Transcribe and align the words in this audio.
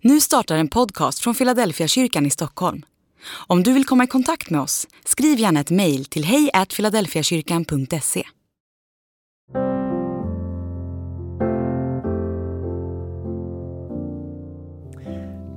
Nu 0.00 0.20
startar 0.20 0.56
en 0.56 0.68
podcast 0.68 1.18
från 1.18 1.34
Philadelphia 1.34 1.88
kyrkan 1.88 2.26
i 2.26 2.30
Stockholm. 2.30 2.82
Om 3.46 3.62
du 3.62 3.72
vill 3.72 3.84
komma 3.84 4.04
i 4.04 4.06
kontakt 4.06 4.50
med 4.50 4.60
oss, 4.60 4.86
skriv 5.04 5.38
gärna 5.38 5.60
ett 5.60 5.70
mejl 5.70 6.04
till 6.04 6.24
hejfiladelfiakyrkan.se. 6.24 8.24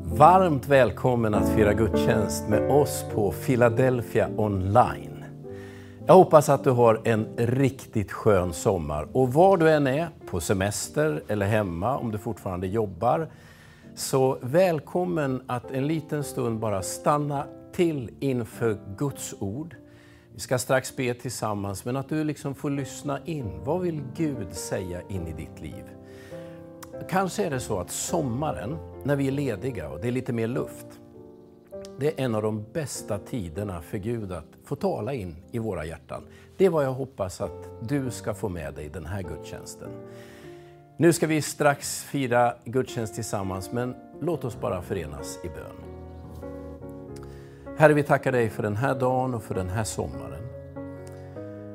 Varmt 0.03 0.67
välkommen 0.67 1.33
att 1.33 1.55
fira 1.55 1.73
gudstjänst 1.73 2.47
med 2.47 2.71
oss 2.71 3.03
på 3.13 3.31
Philadelphia 3.31 4.29
online. 4.37 5.25
Jag 6.07 6.13
hoppas 6.13 6.49
att 6.49 6.63
du 6.63 6.69
har 6.69 7.01
en 7.05 7.27
riktigt 7.37 8.11
skön 8.11 8.53
sommar 8.53 9.07
och 9.13 9.33
var 9.33 9.57
du 9.57 9.69
än 9.69 9.87
är, 9.87 10.09
på 10.29 10.39
semester 10.39 11.23
eller 11.27 11.45
hemma 11.45 11.97
om 11.97 12.11
du 12.11 12.17
fortfarande 12.17 12.67
jobbar, 12.67 13.29
så 13.95 14.37
välkommen 14.41 15.41
att 15.47 15.71
en 15.71 15.87
liten 15.87 16.23
stund 16.23 16.59
bara 16.59 16.81
stanna 16.81 17.45
till 17.71 18.11
inför 18.19 18.77
Guds 18.97 19.35
ord. 19.39 19.75
Vi 20.33 20.39
ska 20.39 20.57
strax 20.57 20.95
be 20.95 21.13
tillsammans, 21.13 21.85
men 21.85 21.95
att 21.95 22.09
du 22.09 22.23
liksom 22.23 22.55
får 22.55 22.69
lyssna 22.69 23.19
in. 23.25 23.63
Vad 23.63 23.81
vill 23.81 24.01
Gud 24.15 24.53
säga 24.53 25.01
in 25.09 25.27
i 25.27 25.33
ditt 25.33 25.61
liv? 25.61 25.83
Kanske 27.09 27.45
är 27.45 27.49
det 27.49 27.59
så 27.59 27.79
att 27.79 27.91
sommaren, 27.91 28.77
när 29.03 29.15
vi 29.15 29.27
är 29.27 29.31
lediga 29.31 29.89
och 29.89 29.99
det 30.01 30.07
är 30.07 30.11
lite 30.11 30.33
mer 30.33 30.47
luft, 30.47 30.87
det 31.99 32.07
är 32.07 32.25
en 32.25 32.35
av 32.35 32.41
de 32.41 32.65
bästa 32.73 33.17
tiderna 33.17 33.81
för 33.81 33.97
Gud 33.97 34.31
att 34.31 34.45
få 34.63 34.75
tala 34.75 35.13
in 35.13 35.35
i 35.51 35.59
våra 35.59 35.85
hjärtan. 35.85 36.23
Det 36.57 36.65
är 36.65 36.69
vad 36.69 36.85
jag 36.85 36.93
hoppas 36.93 37.41
att 37.41 37.69
du 37.81 38.11
ska 38.11 38.33
få 38.33 38.49
med 38.49 38.73
dig 38.73 38.89
den 38.89 39.05
här 39.05 39.23
gudstjänsten. 39.23 39.89
Nu 41.01 41.13
ska 41.13 41.27
vi 41.27 41.41
strax 41.41 42.03
fira 42.03 42.53
gudstjänst 42.65 43.15
tillsammans, 43.15 43.71
men 43.71 43.95
låt 44.21 44.43
oss 44.43 44.59
bara 44.61 44.81
förenas 44.81 45.39
i 45.43 45.47
bön. 45.47 45.75
Herre, 47.77 47.93
vi 47.93 48.03
tackar 48.03 48.31
dig 48.31 48.49
för 48.49 48.63
den 48.63 48.75
här 48.75 48.95
dagen 48.95 49.33
och 49.33 49.43
för 49.43 49.55
den 49.55 49.69
här 49.69 49.83
sommaren. 49.83 50.43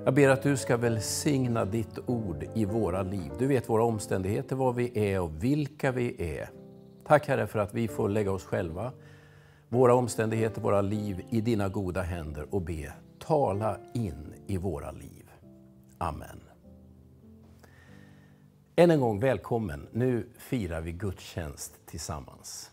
Jag 0.05 0.15
ber 0.15 0.29
att 0.29 0.43
du 0.43 0.57
ska 0.57 0.77
välsigna 0.77 1.65
ditt 1.65 1.99
ord 2.07 2.45
i 2.55 2.65
våra 2.65 3.03
liv. 3.03 3.33
Du 3.39 3.47
vet 3.47 3.69
våra 3.69 3.85
omständigheter, 3.85 4.57
vad 4.57 4.75
vi 4.75 5.13
är 5.13 5.21
och 5.21 5.45
vilka 5.45 5.93
vi 5.93 6.37
är. 6.39 6.51
Tack 7.07 7.29
Herre 7.29 7.47
för 7.47 7.59
att 7.59 7.75
vi 7.75 7.89
får 7.89 8.09
lägga 8.09 8.33
oss 8.33 8.45
själva, 8.45 8.93
våra 9.69 9.95
omständigheter, 9.95 10.61
våra 10.61 10.81
liv 10.81 11.25
i 11.31 11.41
dina 11.41 11.69
goda 11.69 12.03
händer 12.03 12.47
och 12.51 12.63
be, 12.63 12.93
tala 13.19 13.77
in 13.95 14.35
i 14.47 14.57
våra 14.57 14.91
liv. 14.91 15.31
Amen. 15.99 16.44
Än 18.77 18.91
en 18.91 19.01
gång 19.01 19.21
välkommen. 19.21 19.89
Nu 19.93 20.27
firar 20.39 20.81
vi 20.81 20.93
gudstjänst 20.93 21.73
tillsammans. 21.87 22.71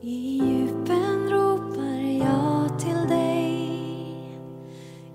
I 0.00 0.38
djupen 0.38 1.30
ropar 1.30 2.26
jag 2.26 2.78
till 2.78 3.08
dig 3.08 3.56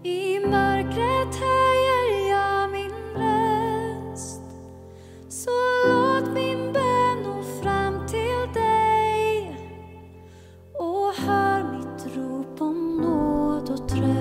I 0.03 0.39
mörkret 0.39 1.35
höjer 1.35 2.29
jag 2.29 2.71
min 2.71 2.91
röst 3.15 4.41
Så 5.29 5.51
låt 5.87 6.33
min 6.33 6.73
bön 6.73 7.23
nå 7.23 7.43
fram 7.61 8.07
till 8.07 8.61
dig 8.61 9.55
och 10.73 11.13
hör 11.13 11.63
mitt 11.63 12.15
rop 12.15 12.61
om 12.61 12.97
nåd 12.97 13.69
och 13.69 13.89
tröst 13.89 14.20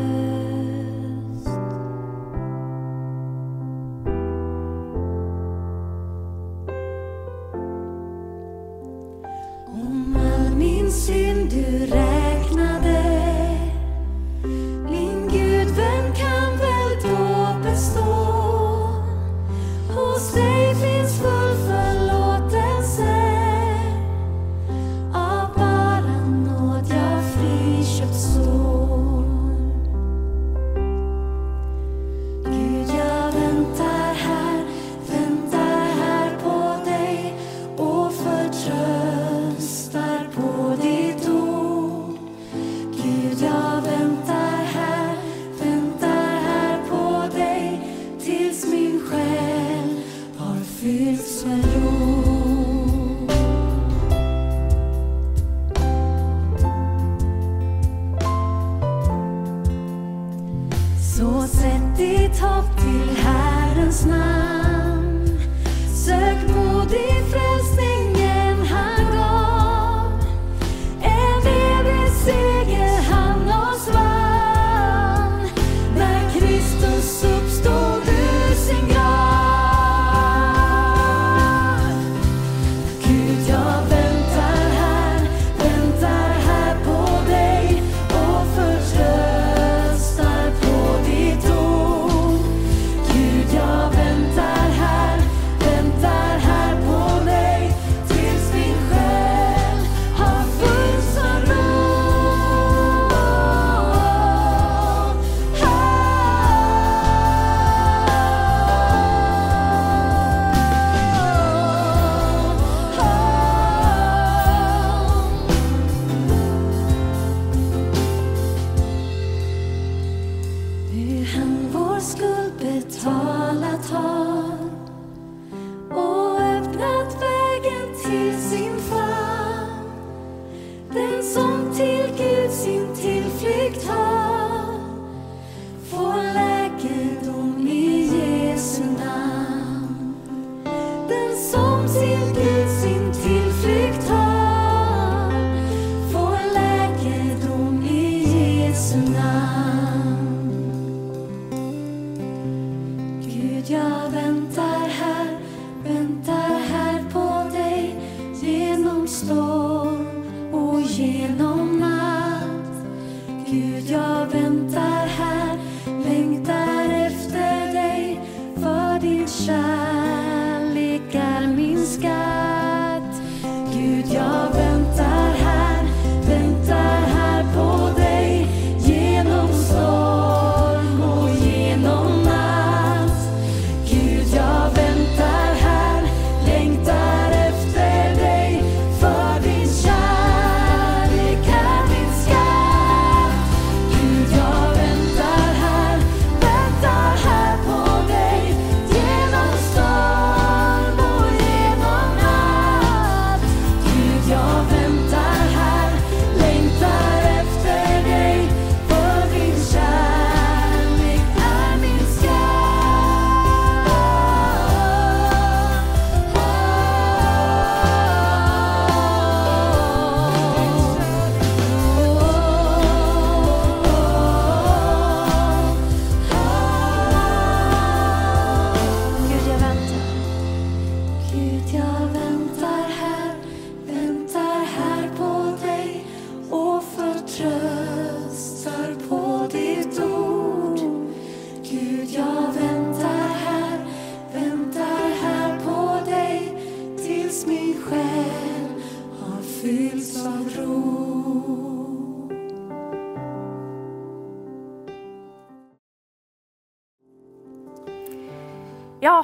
topp 62.41 62.65
till 62.77 63.17
Herrens 63.17 64.07
namn. 64.07 64.30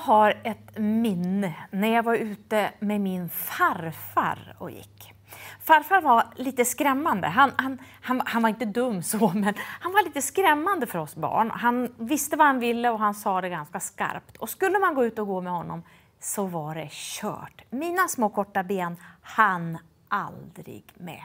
Har 0.06 0.40
ett 0.44 0.78
minne 0.78 1.54
när 1.70 1.94
jag 1.94 2.02
var 2.02 2.14
ute 2.14 2.72
med 2.78 3.00
min 3.00 3.28
farfar 3.28 4.56
och 4.58 4.70
gick. 4.70 5.12
Farfar 5.60 6.00
var 6.00 6.24
lite 6.36 6.64
skrämmande. 6.64 7.28
Han, 7.28 7.52
han, 7.56 7.78
han, 8.02 8.22
han, 8.24 8.42
var 8.42 8.48
inte 8.48 8.64
dum 8.64 9.02
så, 9.02 9.28
men 9.34 9.54
han 9.58 9.92
var 9.92 10.04
lite 10.04 10.22
skrämmande 10.22 10.86
för 10.86 10.98
oss 10.98 11.16
barn. 11.16 11.50
Han 11.50 11.94
visste 11.98 12.36
vad 12.36 12.46
han 12.46 12.58
ville 12.58 12.90
och 12.90 12.98
han 12.98 13.14
sa 13.14 13.40
det 13.40 13.48
ganska 13.48 13.80
skarpt. 13.80 14.36
Och 14.36 14.48
skulle 14.48 14.78
man 14.78 14.94
gå 14.94 15.04
ut 15.04 15.18
och 15.18 15.26
gå 15.26 15.40
med 15.40 15.52
honom 15.52 15.82
så 16.20 16.46
var 16.46 16.74
det 16.74 16.88
kört. 16.90 17.62
Mina 17.70 18.08
små 18.08 18.28
korta 18.28 18.62
ben 18.62 18.96
han 19.22 19.78
aldrig 20.08 20.84
med. 20.94 21.22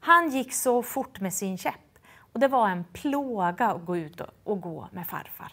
Han 0.00 0.30
gick 0.30 0.52
så 0.52 0.82
fort 0.82 1.20
med 1.20 1.34
sin 1.34 1.58
käpp 1.58 1.98
och 2.32 2.40
det 2.40 2.48
var 2.48 2.68
en 2.68 2.84
plåga 2.84 3.66
att 3.66 3.86
gå 3.86 3.96
ut 3.96 4.20
och 4.44 4.60
gå 4.60 4.88
med 4.92 5.06
farfar. 5.06 5.52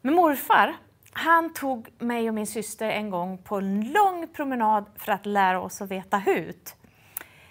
Men 0.00 0.14
morfar, 0.14 0.76
han 1.18 1.52
tog 1.52 1.88
mig 1.98 2.28
och 2.28 2.34
min 2.34 2.46
syster 2.46 2.88
en 2.88 3.10
gång 3.10 3.38
på 3.38 3.56
en 3.56 3.92
lång 3.92 4.28
promenad 4.28 4.84
för 4.96 5.12
att 5.12 5.26
lära 5.26 5.60
oss 5.60 5.82
att 5.82 5.90
veta 5.90 6.18
hut. 6.18 6.76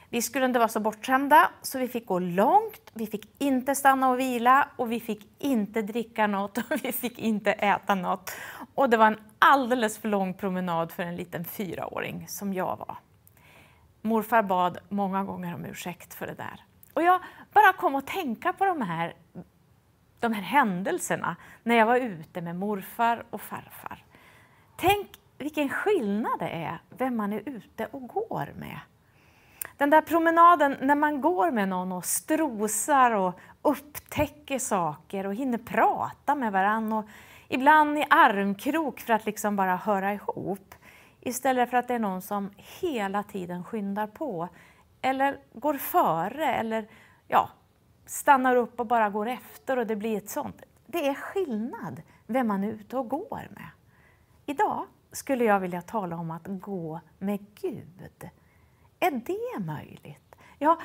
Vi 0.10 0.22
skulle 0.22 0.46
inte 0.46 0.60
vara 0.60 0.70
så 0.70 0.80
bortskämda, 0.80 1.50
så 1.62 1.80
vi 1.80 1.88
fick 1.88 2.06
gå 2.06 2.20
långt, 2.20 2.92
vi 2.94 3.08
fick 3.08 3.42
inte 3.42 3.76
stanna 3.76 4.10
och 4.10 4.20
vila 4.20 4.68
och 4.76 4.92
vi 4.92 5.00
fick 5.00 5.28
inte 5.40 5.82
dricka 5.82 6.28
något 6.28 6.58
och 6.72 6.84
vi 6.84 6.92
fick 6.92 7.20
inte 7.20 7.52
äta 7.52 7.96
något. 7.96 8.32
Och 8.76 8.90
det 8.90 8.98
var 8.98 9.08
en 9.08 9.20
alldeles 9.40 9.98
för 9.98 10.10
lång 10.10 10.34
promenad 10.34 10.92
för 10.92 11.04
en 11.04 11.16
liten 11.16 11.46
fyraåring 11.46 12.26
som 12.28 12.54
jag 12.54 12.78
var. 12.78 12.98
Morfar 14.02 14.44
bad 14.44 14.78
många 14.90 15.24
gånger 15.24 15.56
om 15.56 15.66
ursäkt 15.66 16.14
för 16.14 16.28
det 16.28 16.34
där. 16.34 16.64
Och 16.94 17.04
jag 17.04 17.22
bara 17.54 17.74
kom 17.74 17.96
att 17.96 18.08
tänka 18.08 18.54
på 18.54 18.66
de 18.66 18.82
här, 18.82 19.14
de 20.26 20.34
här 20.34 20.42
händelserna 20.42 21.36
när 21.64 21.76
jag 21.76 21.86
var 21.86 21.98
ute 21.98 22.42
med 22.42 22.56
morfar 22.56 23.26
och 23.30 23.42
farfar. 23.42 24.04
Tänk 24.76 25.08
vilken 25.38 25.70
skillnad 25.70 26.40
det 26.40 26.50
är 26.50 26.80
vem 26.90 27.18
man 27.18 27.34
är 27.34 27.42
ute 27.46 27.88
och 27.92 28.08
går 28.08 28.54
med. 28.58 28.80
Den 29.78 29.90
där 29.90 30.02
promenaden 30.02 30.78
när 30.82 30.96
man 30.96 31.22
går 31.22 31.52
med 31.52 31.70
någon 31.70 31.92
och 31.92 32.06
strosar 32.06 33.12
och 33.12 33.40
upptäcker 33.62 34.60
saker 34.60 35.26
och 35.26 35.36
hinner 35.36 35.58
prata 35.58 36.36
med 36.36 36.52
varandra 36.52 36.98
och 36.98 37.06
ibland 37.48 37.98
i 37.98 38.06
armkrok 38.10 39.00
för 39.00 39.14
att 39.14 39.26
liksom 39.26 39.56
bara 39.56 39.76
höra 39.76 40.14
ihop. 40.14 40.76
Istället 41.22 41.70
för 41.70 41.78
att 41.78 41.88
det 41.88 41.94
är 41.94 42.00
någon 42.00 42.22
som 42.22 42.52
hela 42.58 43.24
tiden 43.24 43.64
skyndar 43.64 44.08
på 44.08 44.50
eller 45.02 45.38
går 45.54 45.74
före 45.74 46.56
eller 46.56 46.88
ja, 47.28 47.50
stannar 48.06 48.56
upp 48.56 48.80
och 48.80 48.86
bara 48.86 49.10
går 49.10 49.28
efter 49.28 49.78
och 49.78 49.88
det 49.88 49.96
blir 49.96 50.18
ett 50.18 50.30
sånt. 50.30 50.62
Det 50.86 51.08
är 51.08 51.14
skillnad 51.14 52.02
vem 52.28 52.48
man 52.48 52.64
är 52.64 52.68
ute 52.68 52.98
och 52.98 53.10
går 53.10 53.48
med. 53.52 53.70
Idag 54.46 54.86
skulle 55.12 55.44
jag 55.44 55.60
vilja 55.60 55.82
tala 55.82 56.16
om 56.16 56.32
att 56.32 56.48
gå 56.48 57.00
med 57.20 57.46
Gud. 57.62 58.30
Är 59.00 59.12
det 59.12 59.66
möjligt? 59.66 60.36
Ja, 60.60 60.80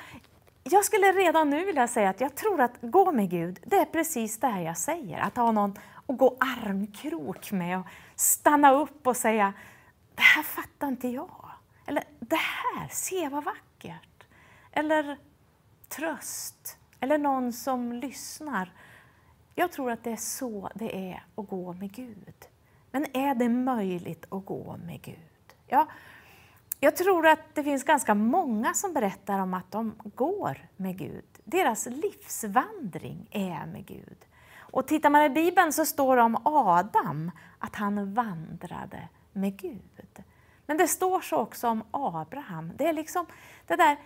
jag 0.63 0.85
skulle 0.85 1.13
redan 1.13 1.51
nu 1.51 1.65
vilja 1.65 1.89
säga 1.89 2.11
att 2.11 2.21
jag 2.21 2.35
tror 2.35 2.61
att 2.61 2.73
gå 2.81 3.13
med 3.13 3.31
Gud, 3.31 3.61
det 3.65 3.77
är 3.77 3.85
precis 3.85 4.41
det 4.41 4.47
här 4.47 4.63
jag 4.63 4.79
säger. 4.79 5.19
Att 5.19 5.37
ha 5.37 5.53
någon 5.53 5.79
att 6.07 6.19
gå 6.19 6.37
armkrok 6.41 7.53
med 7.53 7.79
och 7.79 7.87
stanna 8.15 8.73
upp 8.73 9.07
och 9.07 9.17
säga 9.17 9.53
det 10.15 10.23
här 10.23 10.43
fattar 10.43 10.89
inte 10.89 11.09
jag. 11.09 11.51
Eller 11.87 12.05
det 12.21 12.37
här, 12.37 12.89
se 12.89 13.29
vad 13.29 13.45
vackert. 13.45 14.25
Eller 14.73 15.19
tröst. 15.89 16.80
Eller 17.01 17.19
någon 17.19 17.53
som 17.53 17.93
lyssnar. 17.93 18.73
Jag 19.55 19.73
tror 19.73 19.91
att 19.91 20.05
det 20.05 20.13
är 20.13 20.17
så 20.17 20.71
det 20.75 21.11
är 21.11 21.25
att 21.35 21.49
gå 21.49 21.73
med 21.73 21.93
Gud. 21.93 22.49
Men 22.91 23.17
är 23.17 23.35
det 23.35 23.49
möjligt 23.49 24.27
att 24.29 24.47
gå 24.47 24.77
med 24.87 25.03
Gud? 25.03 25.17
Ja, 25.67 25.87
jag 26.81 26.97
tror 26.97 27.27
att 27.27 27.55
det 27.55 27.65
finns 27.65 27.85
ganska 27.85 28.15
många 28.15 28.75
som 28.75 28.93
berättar 28.93 29.39
om 29.39 29.55
att 29.55 29.71
de 29.71 29.95
går 30.05 30.69
med 30.77 30.99
Gud. 30.99 31.25
Deras 31.45 31.87
livsvandring 31.87 33.29
är 33.31 33.67
med 33.67 33.87
Gud. 33.87 34.27
Och 34.59 34.87
tittar 34.87 35.11
man 35.11 35.23
i 35.23 35.31
Bibeln 35.31 35.73
så 35.73 35.87
står 35.87 36.17
det 36.17 36.23
om 36.23 36.39
Adam 36.45 37.31
att 37.59 37.77
han 37.77 38.15
vandrade 38.15 39.09
med 39.33 39.57
Gud. 39.57 40.25
Men 40.67 40.77
det 40.77 40.89
står 40.89 41.21
så 41.21 41.37
också 41.37 41.69
om 41.69 41.85
Abraham. 41.91 42.73
Det 42.77 42.87
är 42.87 42.93
liksom 42.93 43.27
det 43.67 43.77
där 43.77 43.97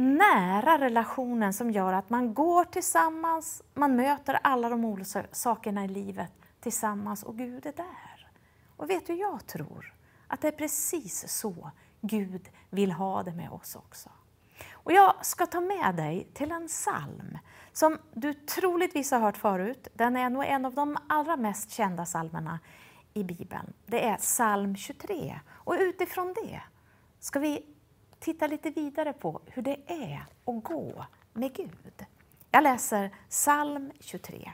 nära 0.00 0.78
relationen 0.78 1.52
som 1.52 1.70
gör 1.70 1.92
att 1.92 2.10
man 2.10 2.34
går 2.34 2.64
tillsammans, 2.64 3.62
man 3.74 3.96
möter 3.96 4.38
alla 4.42 4.68
de 4.68 4.84
olika 4.84 5.24
sakerna 5.32 5.84
i 5.84 5.88
livet 5.88 6.32
tillsammans 6.60 7.22
och 7.22 7.38
Gud 7.38 7.66
är 7.66 7.72
där. 7.72 8.30
Och 8.76 8.90
vet 8.90 9.06
du, 9.06 9.14
jag 9.14 9.46
tror 9.46 9.94
att 10.26 10.40
det 10.40 10.48
är 10.48 10.52
precis 10.52 11.28
så 11.28 11.70
Gud 12.00 12.48
vill 12.70 12.92
ha 12.92 13.22
det 13.22 13.32
med 13.32 13.50
oss 13.50 13.76
också. 13.76 14.10
Och 14.72 14.92
jag 14.92 15.26
ska 15.26 15.46
ta 15.46 15.60
med 15.60 15.94
dig 15.94 16.28
till 16.34 16.52
en 16.52 16.68
psalm 16.68 17.38
som 17.72 17.98
du 18.12 18.34
troligtvis 18.34 19.10
har 19.10 19.20
hört 19.20 19.36
förut. 19.36 19.88
Den 19.94 20.16
är 20.16 20.30
nog 20.30 20.44
en 20.44 20.64
av 20.64 20.74
de 20.74 20.96
allra 21.08 21.36
mest 21.36 21.70
kända 21.70 22.04
psalmerna 22.04 22.60
i 23.14 23.24
Bibeln. 23.24 23.72
Det 23.86 24.04
är 24.04 24.16
psalm 24.16 24.76
23. 24.76 25.40
Och 25.48 25.74
utifrån 25.78 26.34
det 26.42 26.62
ska 27.20 27.38
vi 27.38 27.75
titta 28.18 28.46
lite 28.46 28.70
vidare 28.70 29.12
på 29.12 29.40
hur 29.46 29.62
det 29.62 29.76
är 29.86 30.26
att 30.44 30.64
gå 30.64 31.04
med 31.32 31.54
Gud. 31.54 32.04
Jag 32.50 32.62
läser 32.62 33.10
psalm 33.28 33.92
23. 34.00 34.52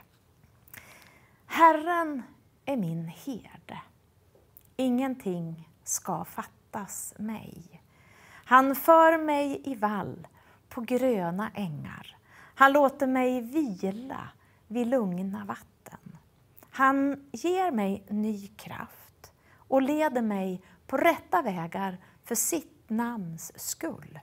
Herren 1.45 2.23
är 2.65 2.77
min 2.77 3.07
herde. 3.07 3.81
Ingenting 4.75 5.69
ska 5.83 6.25
fattas 6.25 7.13
mig. 7.17 7.81
Han 8.45 8.75
för 8.75 9.17
mig 9.17 9.61
i 9.65 9.75
vall 9.75 10.27
på 10.69 10.81
gröna 10.81 11.51
ängar. 11.55 12.17
Han 12.55 12.73
låter 12.73 13.07
mig 13.07 13.41
vila 13.41 14.29
vid 14.67 14.87
lugna 14.87 15.45
vatten. 15.45 16.17
Han 16.69 17.29
ger 17.31 17.71
mig 17.71 18.05
ny 18.09 18.47
kraft 18.47 19.31
och 19.55 19.81
leder 19.81 20.21
mig 20.21 20.61
på 20.87 20.97
rätta 20.97 21.41
vägar 21.41 21.97
för 22.23 22.35
sitt 22.35 22.82
namns 22.97 23.51
skull. 23.55 24.19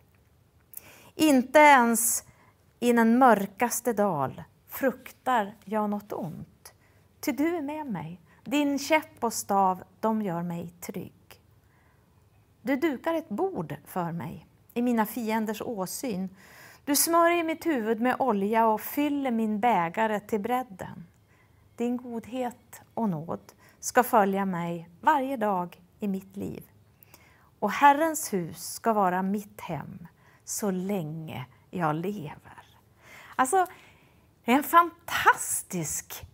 Inte 1.14 1.58
ens 1.58 2.24
i 2.80 2.92
den 2.92 3.18
mörkaste 3.18 3.92
dal 3.92 4.42
fruktar 4.68 5.54
jag 5.64 5.90
något 5.90 6.12
ont, 6.12 6.72
ty 7.20 7.32
du 7.32 7.56
är 7.56 7.62
med 7.62 7.86
mig. 7.86 8.20
Din 8.44 8.78
käpp 8.78 9.24
och 9.24 9.32
stav, 9.32 9.82
de 10.00 10.22
gör 10.22 10.42
mig 10.42 10.70
trygg. 10.80 11.42
Du 12.62 12.76
dukar 12.76 13.14
ett 13.14 13.28
bord 13.28 13.76
för 13.84 14.12
mig 14.12 14.46
i 14.74 14.82
mina 14.82 15.06
fienders 15.06 15.62
åsyn. 15.62 16.28
Du 16.84 16.96
smörjer 16.96 17.44
mitt 17.44 17.66
huvud 17.66 18.00
med 18.00 18.16
olja 18.18 18.66
och 18.66 18.80
fyller 18.80 19.30
min 19.30 19.60
bägare 19.60 20.20
till 20.20 20.40
bredden. 20.40 21.06
Din 21.76 21.96
godhet 21.96 22.80
och 22.94 23.08
nåd 23.08 23.52
ska 23.80 24.02
följa 24.02 24.44
mig 24.44 24.88
varje 25.00 25.36
dag 25.36 25.82
i 25.98 26.08
mitt 26.08 26.36
liv. 26.36 26.69
Och 27.60 27.70
Herrens 27.70 28.32
hus 28.32 28.72
ska 28.72 28.92
vara 28.92 29.22
mitt 29.22 29.60
hem 29.60 30.06
så 30.44 30.70
länge 30.70 31.46
jag 31.70 31.96
lever. 31.96 32.76
Alltså, 33.36 33.66
det 34.44 34.52
är 34.52 34.56
en 34.56 34.62
fantastisk 34.62 36.26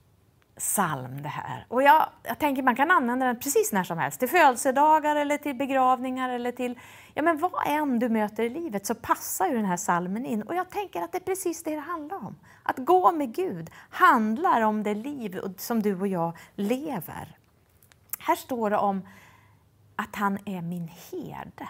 psalm 0.58 1.22
det 1.22 1.28
här. 1.28 1.66
Och 1.68 1.82
jag, 1.82 2.08
jag 2.22 2.38
tänker 2.38 2.62
man 2.62 2.76
kan 2.76 2.90
använda 2.90 3.26
den 3.26 3.40
precis 3.40 3.72
när 3.72 3.84
som 3.84 3.98
helst. 3.98 4.18
Till 4.18 4.28
födelsedagar 4.28 5.16
eller 5.16 5.36
till 5.36 5.54
begravningar 5.54 6.30
eller 6.30 6.52
till 6.52 6.78
ja, 7.14 7.22
men 7.22 7.38
vad 7.38 7.66
än 7.66 7.98
du 7.98 8.08
möter 8.08 8.42
i 8.42 8.48
livet 8.48 8.86
så 8.86 8.94
passar 8.94 9.46
ju 9.46 9.54
den 9.54 9.64
här 9.64 9.76
psalmen 9.76 10.26
in. 10.26 10.42
Och 10.42 10.54
jag 10.54 10.70
tänker 10.70 11.02
att 11.02 11.12
det 11.12 11.18
är 11.18 11.24
precis 11.24 11.62
det 11.62 11.74
det 11.74 11.80
handlar 11.80 12.16
om. 12.16 12.36
Att 12.62 12.78
gå 12.78 13.12
med 13.12 13.34
Gud 13.34 13.70
handlar 13.90 14.60
om 14.60 14.82
det 14.82 14.94
liv 14.94 15.40
som 15.56 15.82
du 15.82 16.00
och 16.00 16.08
jag 16.08 16.36
lever. 16.54 17.38
Här 18.18 18.36
står 18.36 18.70
det 18.70 18.76
om 18.76 19.02
att 19.96 20.16
han 20.16 20.38
är 20.44 20.62
min 20.62 20.88
herde. 20.88 21.68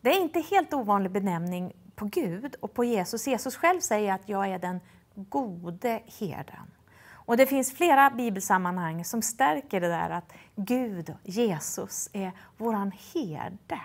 Det 0.00 0.10
är 0.10 0.20
inte 0.20 0.40
helt 0.40 0.74
ovanlig 0.74 1.12
benämning 1.12 1.72
på 1.94 2.04
Gud 2.04 2.56
och 2.60 2.74
på 2.74 2.84
Jesus. 2.84 3.26
Jesus 3.26 3.56
själv 3.56 3.80
säger 3.80 4.12
att 4.12 4.28
jag 4.28 4.48
är 4.48 4.58
den 4.58 4.80
gode 5.14 6.02
herden. 6.18 6.70
Och 7.12 7.36
det 7.36 7.46
finns 7.46 7.72
flera 7.72 8.10
bibelsammanhang 8.10 9.04
som 9.04 9.22
stärker 9.22 9.80
det 9.80 9.88
där 9.88 10.10
att 10.10 10.32
Gud, 10.56 11.14
Jesus, 11.24 12.10
är 12.12 12.32
våran 12.56 12.92
herde. 13.14 13.80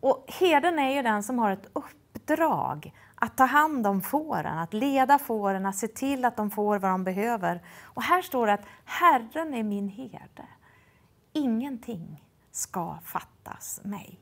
Och 0.00 0.24
herden 0.28 0.78
är 0.78 0.94
ju 0.94 1.02
den 1.02 1.22
som 1.22 1.38
har 1.38 1.50
ett 1.50 1.66
uppdrag 1.72 2.92
att 3.14 3.36
ta 3.36 3.44
hand 3.44 3.86
om 3.86 4.00
fåren, 4.00 4.58
att 4.58 4.74
leda 4.74 5.18
fåren, 5.18 5.66
att 5.66 5.76
se 5.76 5.88
till 5.88 6.24
att 6.24 6.36
de 6.36 6.50
får 6.50 6.78
vad 6.78 6.90
de 6.90 7.04
behöver. 7.04 7.62
Och 7.82 8.02
här 8.02 8.22
står 8.22 8.46
det 8.46 8.52
att 8.52 8.66
Herren 8.84 9.54
är 9.54 9.62
min 9.62 9.88
herde. 9.88 10.46
Ingenting 11.32 12.22
ska 12.50 12.98
fattas 13.04 13.80
mig. 13.84 14.18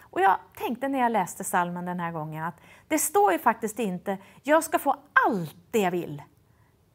Och 0.00 0.20
jag 0.20 0.38
tänkte 0.56 0.88
när 0.88 0.98
jag 0.98 1.12
läste 1.12 1.44
salmen 1.44 1.84
den 1.84 2.00
här 2.00 2.12
gången 2.12 2.44
att 2.44 2.60
det 2.88 2.98
står 2.98 3.32
ju 3.32 3.38
faktiskt 3.38 3.78
inte 3.78 4.18
jag 4.42 4.64
ska 4.64 4.78
få 4.78 4.96
allt 5.26 5.56
det 5.70 5.78
jag 5.78 5.90
vill. 5.90 6.22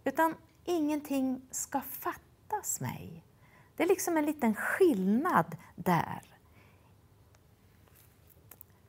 Utan 0.03 0.35
ingenting 0.65 1.41
ska 1.51 1.81
fattas 1.81 2.81
mig. 2.81 3.23
Det 3.75 3.83
är 3.83 3.87
liksom 3.87 4.17
en 4.17 4.25
liten 4.25 4.55
skillnad 4.55 5.57
där. 5.75 6.21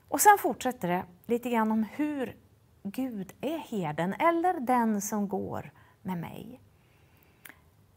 Och 0.08 0.20
sen 0.20 0.38
fortsätter 0.38 0.88
det 0.88 1.04
lite 1.26 1.50
grann 1.50 1.72
om 1.72 1.82
hur 1.82 2.36
Gud 2.82 3.32
är 3.40 3.58
herden, 3.58 4.14
eller 4.18 4.60
den 4.60 5.00
som 5.00 5.28
går 5.28 5.72
med 6.02 6.18
mig. 6.18 6.60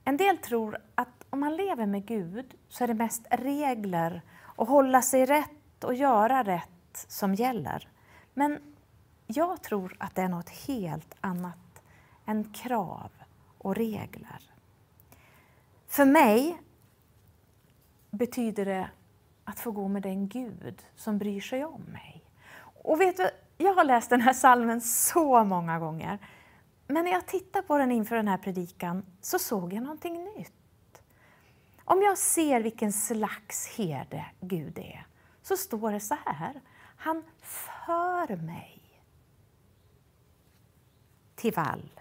En 0.03 0.17
del 0.17 0.37
tror 0.37 0.77
att 0.95 1.22
om 1.33 1.39
man 1.39 1.55
lever 1.55 1.85
med 1.85 2.05
Gud 2.05 2.55
så 2.69 2.83
är 2.83 2.87
det 2.87 2.93
mest 2.93 3.27
regler 3.29 4.21
och 4.41 4.67
hålla 4.67 5.01
sig 5.01 5.25
rätt 5.25 5.83
och 5.83 5.93
göra 5.93 6.43
rätt 6.43 7.05
som 7.07 7.35
gäller. 7.35 7.89
Men 8.33 8.59
jag 9.27 9.63
tror 9.63 9.95
att 9.99 10.15
det 10.15 10.21
är 10.21 10.27
något 10.27 10.49
helt 10.49 11.15
annat 11.21 11.81
än 12.25 12.53
krav 12.53 13.11
och 13.57 13.75
regler. 13.75 14.51
För 15.87 16.05
mig 16.05 16.61
betyder 18.09 18.65
det 18.65 18.89
att 19.43 19.59
få 19.59 19.71
gå 19.71 19.87
med 19.87 20.01
den 20.01 20.27
Gud 20.27 20.83
som 20.95 21.17
bryr 21.17 21.41
sig 21.41 21.65
om 21.65 21.81
mig. 21.81 22.23
Och 22.83 23.01
vet 23.01 23.17
du, 23.17 23.29
jag 23.57 23.73
har 23.73 23.83
läst 23.83 24.09
den 24.09 24.21
här 24.21 24.33
salmen 24.33 24.81
så 24.81 25.43
många 25.43 25.79
gånger. 25.79 26.19
Men 26.87 27.05
när 27.05 27.11
jag 27.11 27.25
tittade 27.25 27.67
på 27.67 27.77
den 27.77 27.91
inför 27.91 28.15
den 28.15 28.27
här 28.27 28.37
predikan 28.37 29.05
så 29.21 29.39
såg 29.39 29.73
jag 29.73 29.83
någonting 29.83 30.23
nytt. 30.23 30.62
Om 31.85 32.01
jag 32.01 32.17
ser 32.17 32.61
vilken 32.61 32.93
slags 32.93 33.67
herde 33.67 34.25
Gud 34.41 34.77
är, 34.77 35.07
så 35.41 35.57
står 35.57 35.91
det 35.91 35.99
så 35.99 36.17
här. 36.25 36.61
Han 36.97 37.23
för 37.41 38.35
mig 38.35 38.79
till 41.35 41.53
vall 41.53 41.99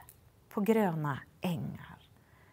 på 0.49 0.61
gröna 0.61 1.19
ängar. 1.41 1.99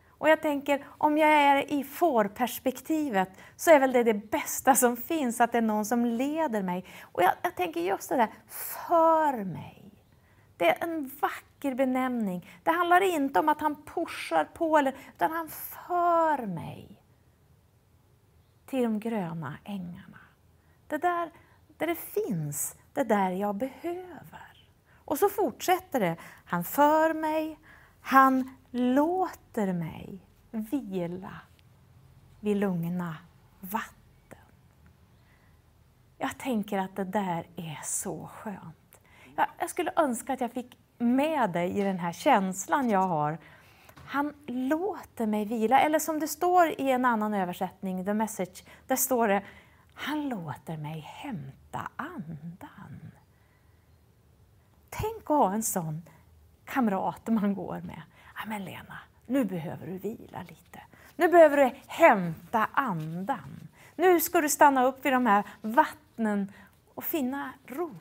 Och 0.09 0.29
jag 0.29 0.41
tänker, 0.41 0.85
om 0.97 1.17
jag 1.17 1.29
är 1.29 1.73
i 1.73 1.83
fårperspektivet 1.83 3.29
så 3.55 3.71
är 3.71 3.79
väl 3.79 3.91
det 3.91 4.03
det 4.03 4.13
bästa 4.13 4.75
som 4.75 4.97
finns, 4.97 5.41
att 5.41 5.51
det 5.51 5.57
är 5.57 5.61
någon 5.61 5.85
som 5.85 6.05
leder 6.05 6.63
mig. 6.63 6.85
Och 7.01 7.23
jag, 7.23 7.33
jag 7.41 7.55
tänker 7.55 7.81
just 7.81 8.09
det 8.09 8.15
där, 8.15 8.29
för 8.47 9.43
mig. 9.43 9.91
Det 10.57 10.69
är 10.69 10.83
en 10.83 11.11
vacker 11.21 11.75
benämning. 11.75 12.49
Det 12.63 12.71
handlar 12.71 13.01
inte 13.01 13.39
om 13.39 13.49
att 13.49 13.61
han 13.61 13.83
pushar 13.83 14.45
på, 14.45 14.79
utan 15.15 15.31
han 15.31 15.49
för 15.49 16.45
mig 16.45 16.98
till 18.69 18.83
de 18.83 18.99
gröna 18.99 19.57
ängarna. 19.63 20.19
Det 20.87 20.97
där, 20.97 21.31
där 21.77 21.87
det 21.87 21.95
finns, 21.95 22.75
det 22.93 23.03
där 23.03 23.31
jag 23.31 23.55
behöver. 23.55 24.67
Och 24.95 25.17
så 25.17 25.29
fortsätter 25.29 25.99
det. 25.99 26.15
Han 26.45 26.63
för 26.63 27.13
mig, 27.13 27.59
han 28.01 28.55
låter 28.71 29.73
mig 29.73 30.19
vila 30.51 31.41
vid 32.39 32.57
lugna 32.57 33.17
vatten. 33.59 34.39
Jag 36.17 36.37
tänker 36.37 36.77
att 36.77 36.95
det 36.95 37.03
där 37.03 37.47
är 37.55 37.79
så 37.83 38.27
skönt. 38.27 39.01
Jag, 39.35 39.47
jag 39.59 39.69
skulle 39.69 39.91
önska 39.95 40.33
att 40.33 40.41
jag 40.41 40.51
fick 40.51 40.77
med 40.97 41.51
dig 41.51 41.79
i 41.79 41.83
den 41.83 41.99
här 41.99 42.11
känslan 42.11 42.89
jag 42.89 43.07
har. 43.07 43.37
Han 44.11 44.33
låter 44.47 45.25
mig 45.25 45.45
vila, 45.45 45.79
eller 45.79 45.99
som 45.99 46.19
det 46.19 46.27
står 46.27 46.67
i 46.81 46.91
en 46.91 47.05
annan 47.05 47.33
översättning, 47.33 48.05
The 48.05 48.13
Message, 48.13 48.63
där 48.87 48.95
står 48.95 49.27
det 49.27 49.43
Han 49.93 50.29
låter 50.29 50.77
mig 50.77 50.99
hämta 50.99 51.91
andan. 51.95 53.11
Tänk 54.89 55.21
att 55.23 55.27
ha 55.27 55.53
en 55.53 55.63
sån 55.63 56.01
kamrat 56.65 57.27
man 57.27 57.53
går 57.53 57.81
med. 57.81 58.01
Ja, 58.35 58.41
men 58.47 58.65
Lena, 58.65 58.99
nu 59.25 59.45
behöver 59.45 59.87
du 59.87 59.97
vila 59.97 60.41
lite. 60.41 60.81
Nu 61.15 61.27
behöver 61.27 61.57
du 61.57 61.71
hämta 61.87 62.69
andan. 62.73 63.67
Nu 63.95 64.19
ska 64.19 64.41
du 64.41 64.49
stanna 64.49 64.85
upp 64.85 65.05
vid 65.05 65.13
de 65.13 65.25
här 65.25 65.43
vattnen 65.61 66.51
och 66.93 67.03
finna 67.03 67.53
ro. 67.67 67.95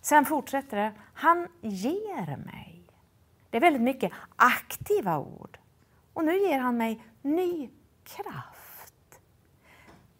Sen 0.00 0.24
fortsätter 0.24 0.76
det. 0.76 0.92
Han 1.14 1.48
ger 1.60 2.36
mig. 2.36 2.75
Det 3.56 3.58
är 3.58 3.70
väldigt 3.70 3.82
mycket 3.82 4.12
aktiva 4.36 5.18
ord. 5.18 5.58
Och 6.12 6.24
nu 6.24 6.38
ger 6.38 6.58
han 6.58 6.76
mig 6.76 7.00
ny 7.22 7.70
kraft. 8.04 9.20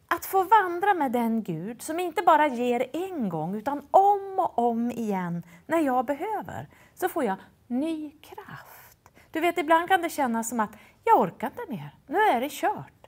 Att 0.08 0.26
få 0.26 0.42
vandra 0.42 0.94
med 0.94 1.12
den 1.12 1.42
Gud 1.42 1.82
som 1.82 2.00
inte 2.00 2.22
bara 2.22 2.46
ger 2.46 2.86
en 2.92 3.28
gång 3.28 3.54
utan 3.54 3.86
om 3.90 4.36
och 4.38 4.58
om 4.58 4.90
igen 4.90 5.42
när 5.66 5.78
jag 5.78 6.04
behöver, 6.06 6.68
så 6.94 7.08
får 7.08 7.24
jag 7.24 7.36
ny 7.66 8.10
kraft. 8.10 9.12
Du 9.30 9.40
vet, 9.40 9.58
ibland 9.58 9.88
kan 9.88 10.02
det 10.02 10.10
kännas 10.10 10.48
som 10.48 10.60
att 10.60 10.76
jag 11.04 11.20
orkar 11.20 11.46
inte 11.46 11.64
mer, 11.68 11.94
nu 12.06 12.18
är 12.18 12.40
det 12.40 12.50
kört. 12.50 13.06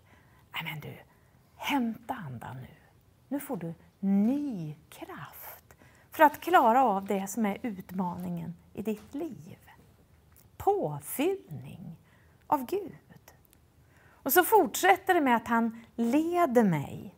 Nej 0.53 0.63
men 0.65 0.81
du, 0.81 0.97
hämta 1.57 2.15
andan 2.15 2.57
nu. 2.57 2.77
Nu 3.29 3.41
får 3.41 3.57
du 3.57 3.75
ny 4.01 4.77
kraft 4.89 5.77
för 6.11 6.25
att 6.25 6.41
klara 6.41 6.85
av 6.85 7.07
det 7.07 7.27
som 7.27 7.47
är 7.47 7.59
utmaningen 7.63 8.55
i 8.75 8.83
ditt 8.83 9.15
liv. 9.15 9.59
Påfyllning 10.59 11.97
av 12.47 12.67
Gud. 12.67 12.93
Och 14.29 14.33
så 14.33 14.45
fortsätter 14.45 15.15
det 15.15 15.21
med 15.21 15.37
att 15.37 15.49
han 15.49 15.81
leder 15.97 16.65
mig 16.65 17.15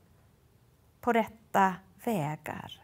på 1.00 1.12
rätta 1.12 1.74
vägar. 2.04 2.82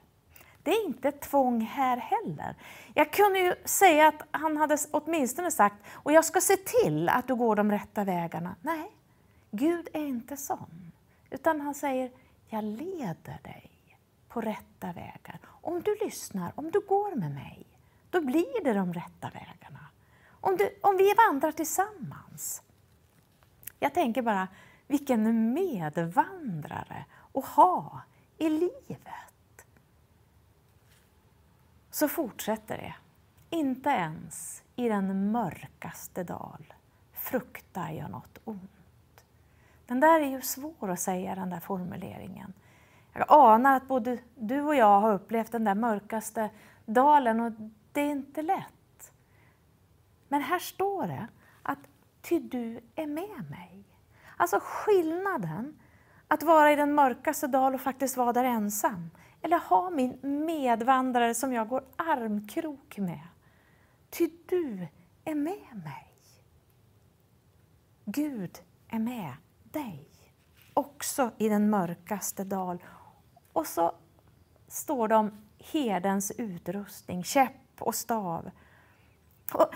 Det 0.63 0.71
är 0.71 0.87
inte 0.87 1.13
tvång 1.13 1.61
här 1.61 1.97
heller. 1.97 2.55
Jag 2.95 3.13
kunde 3.13 3.39
ju 3.39 3.55
säga 3.65 4.09
att 4.09 4.23
han 4.31 4.57
hade 4.57 4.79
åtminstone 4.91 5.51
sagt, 5.51 5.77
och 5.93 6.13
jag 6.13 6.25
ska 6.25 6.41
se 6.41 6.57
till 6.57 7.09
att 7.09 7.29
du 7.29 7.35
går 7.35 7.57
de 7.57 7.71
rätta 7.71 8.05
vägarna. 8.05 8.55
Nej, 8.63 8.91
Gud 9.51 9.89
är 9.93 10.07
inte 10.07 10.37
sån. 10.37 10.93
Utan 11.31 11.61
han 11.61 11.75
säger, 11.75 12.11
jag 12.49 12.65
leder 12.65 13.39
dig 13.43 13.71
på 14.29 14.41
rätta 14.41 14.93
vägar. 14.93 15.39
Om 15.45 15.83
du 15.83 15.97
lyssnar, 16.05 16.53
om 16.55 16.71
du 16.71 16.81
går 16.81 17.15
med 17.15 17.35
mig, 17.35 17.67
då 18.11 18.21
blir 18.21 18.65
det 18.65 18.73
de 18.73 18.93
rätta 18.93 19.31
vägarna. 19.31 19.66
Om, 20.47 20.57
du, 20.57 20.79
om 20.83 20.97
vi 20.97 21.15
vandrar 21.15 21.53
tillsammans. 21.53 22.63
Jag 23.79 23.95
tänker 23.95 24.23
bara, 24.23 24.49
vilken 24.87 25.53
medvandrare 25.53 27.05
att 27.35 27.45
ha 27.45 28.01
i 28.39 28.49
livet. 28.49 29.67
Så 31.91 32.09
fortsätter 32.09 32.77
det. 32.77 32.95
Inte 33.57 33.89
ens 33.89 34.63
i 34.77 34.89
den 34.89 35.31
mörkaste 35.33 36.25
dal 36.25 36.75
fruktar 37.13 37.91
jag 37.91 38.11
något 38.11 38.39
ont. 38.45 39.25
Den 39.87 40.01
där 40.01 40.21
är 40.21 40.31
ju 40.31 40.41
svår 40.41 40.91
att 40.91 41.01
säga, 41.01 41.35
den 41.35 41.51
där 41.51 41.61
formuleringen. 41.61 42.53
Jag 43.13 43.27
anar 43.29 43.77
att 43.77 43.89
både 43.89 44.19
du 44.35 44.63
och 44.63 44.75
jag 44.75 45.01
har 45.01 45.13
upplevt 45.13 45.53
den 45.53 45.65
där 45.65 45.75
mörkaste 45.75 46.51
dalen 46.85 47.41
och 47.41 47.53
det 47.93 48.01
är 48.01 48.11
inte 48.11 48.43
lätt. 48.43 48.76
Men 50.29 50.43
här 50.43 50.59
står 50.59 51.07
det 51.07 51.29
att 51.63 51.79
ty 52.23 52.39
du 52.39 52.81
är 52.95 53.07
med 53.07 53.51
mig. 53.51 53.85
Alltså 54.37 54.59
skillnaden 54.63 55.79
att 56.29 56.43
vara 56.43 56.73
i 56.73 56.77
den 56.77 56.95
mörkaste 56.95 57.47
dal 57.47 57.75
och 57.75 57.81
faktiskt 57.81 58.17
vara 58.17 58.33
där 58.33 58.45
ensam 58.45 59.11
eller 59.43 59.59
ha 59.59 59.91
min 59.91 60.19
medvandrare 60.23 61.35
som 61.35 61.53
jag 61.53 61.69
går 61.69 61.85
armkrok 61.97 62.99
med. 62.99 63.29
Ty 64.11 64.31
du 64.47 64.89
är 65.25 65.35
med 65.35 65.83
mig. 65.85 66.13
Gud 68.05 68.59
är 68.89 68.99
med 68.99 69.33
dig, 69.63 70.09
också 70.75 71.31
i 71.39 71.49
den 71.49 71.71
mörkaste 71.71 72.45
dal. 72.45 72.83
Och 73.53 73.67
så 73.67 73.95
står 74.69 75.09
de, 75.09 75.43
herdens 75.59 76.31
utrustning, 76.31 77.25
käpp 77.25 77.53
och 77.81 77.95
stav. 77.95 78.51
Och 79.53 79.75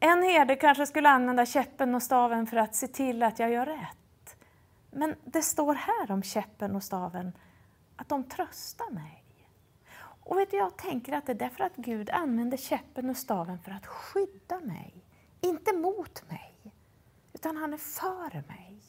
en 0.00 0.22
herde 0.22 0.56
kanske 0.56 0.86
skulle 0.86 1.08
använda 1.08 1.46
käppen 1.46 1.94
och 1.94 2.02
staven 2.02 2.46
för 2.46 2.56
att 2.56 2.74
se 2.74 2.86
till 2.88 3.22
att 3.22 3.38
jag 3.38 3.50
gör 3.50 3.66
rätt. 3.66 4.36
Men 4.90 5.14
det 5.24 5.42
står 5.42 5.74
här 5.74 6.10
om 6.10 6.22
käppen 6.22 6.76
och 6.76 6.82
staven 6.82 7.32
att 7.96 8.08
de 8.08 8.24
tröstar 8.24 8.90
mig. 8.90 9.24
Och 10.00 10.38
vet 10.38 10.50
du, 10.50 10.56
jag 10.56 10.76
tänker 10.76 11.12
att 11.12 11.26
det 11.26 11.32
är 11.32 11.34
därför 11.34 11.64
att 11.64 11.76
Gud 11.76 12.10
använder 12.10 12.56
käppen 12.56 13.10
och 13.10 13.16
staven 13.16 13.58
för 13.58 13.70
att 13.70 13.86
skydda 13.86 14.60
mig. 14.60 15.04
Inte 15.40 15.72
mot 15.72 16.30
mig, 16.30 16.72
utan 17.32 17.56
han 17.56 17.72
är 17.72 17.78
för 17.78 18.48
mig. 18.48 18.80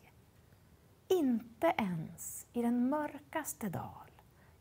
Inte 1.08 1.74
ens 1.78 2.46
i 2.54 2.62
den 2.62 2.89
mörkaste 2.89 3.70
dal 3.70 4.12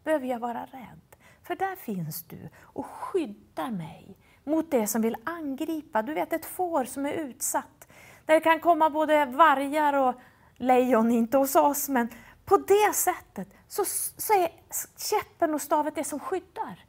behöver 0.05 0.27
jag 0.27 0.39
vara 0.39 0.67
rädd, 0.67 1.17
för 1.43 1.57
där 1.57 1.77
finns 1.77 2.23
du 2.23 2.49
och 2.59 2.87
skyddar 2.87 3.71
mig 3.71 4.17
mot 4.49 4.71
det 4.71 4.87
som 4.87 5.03
vill 5.03 5.17
angripa. 5.25 6.03
Du 6.03 6.15
vet 6.15 6.33
ett 6.33 6.47
får 6.47 6.85
som 6.85 7.07
är 7.07 7.13
utsatt, 7.13 7.89
där 8.27 8.35
det 8.35 8.41
kan 8.41 8.61
komma 8.61 8.91
både 8.91 9.25
vargar 9.25 9.93
och 9.93 10.15
lejon, 10.57 11.11
inte 11.11 11.39
hos 11.39 11.57
oss, 11.57 11.89
men 11.89 12.09
på 12.45 12.57
det 12.57 12.95
sättet 12.95 13.49
så, 13.69 13.85
så 14.17 14.33
är 14.33 14.53
käppen 14.97 15.55
och 15.55 15.63
stavet 15.63 15.95
det 15.95 16.05
som 16.05 16.21
skyddar. 16.21 16.85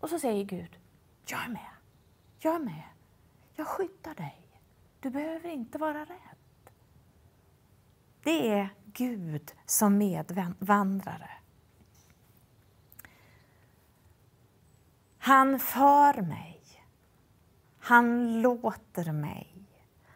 Och 0.00 0.08
så 0.08 0.18
säger 0.18 0.44
Gud, 0.44 0.78
jag 1.26 1.44
är 1.44 1.48
med. 1.48 1.70
Jag 2.38 2.54
är 2.54 2.58
med. 2.58 2.82
Jag 3.54 3.66
skyddar 3.66 4.14
dig. 4.14 4.38
Du 5.00 5.10
behöver 5.10 5.48
inte 5.48 5.78
vara 5.78 6.00
rädd. 6.00 6.70
det 8.22 8.50
är 8.50 8.68
Gud 8.84 9.52
som 9.66 9.98
medvandrare. 9.98 11.30
Han 15.18 15.58
för 15.58 16.22
mig. 16.22 16.51
Han 17.84 18.40
låter 18.42 19.12
mig. 19.12 19.48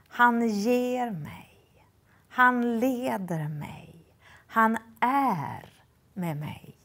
Han 0.09 0.49
ger 0.49 1.11
mig. 1.11 1.87
Han 2.29 2.79
leder 2.79 3.49
mig. 3.49 4.17
Han 4.47 4.79
är 5.01 5.83
med 6.15 6.37
mig. 6.37 6.77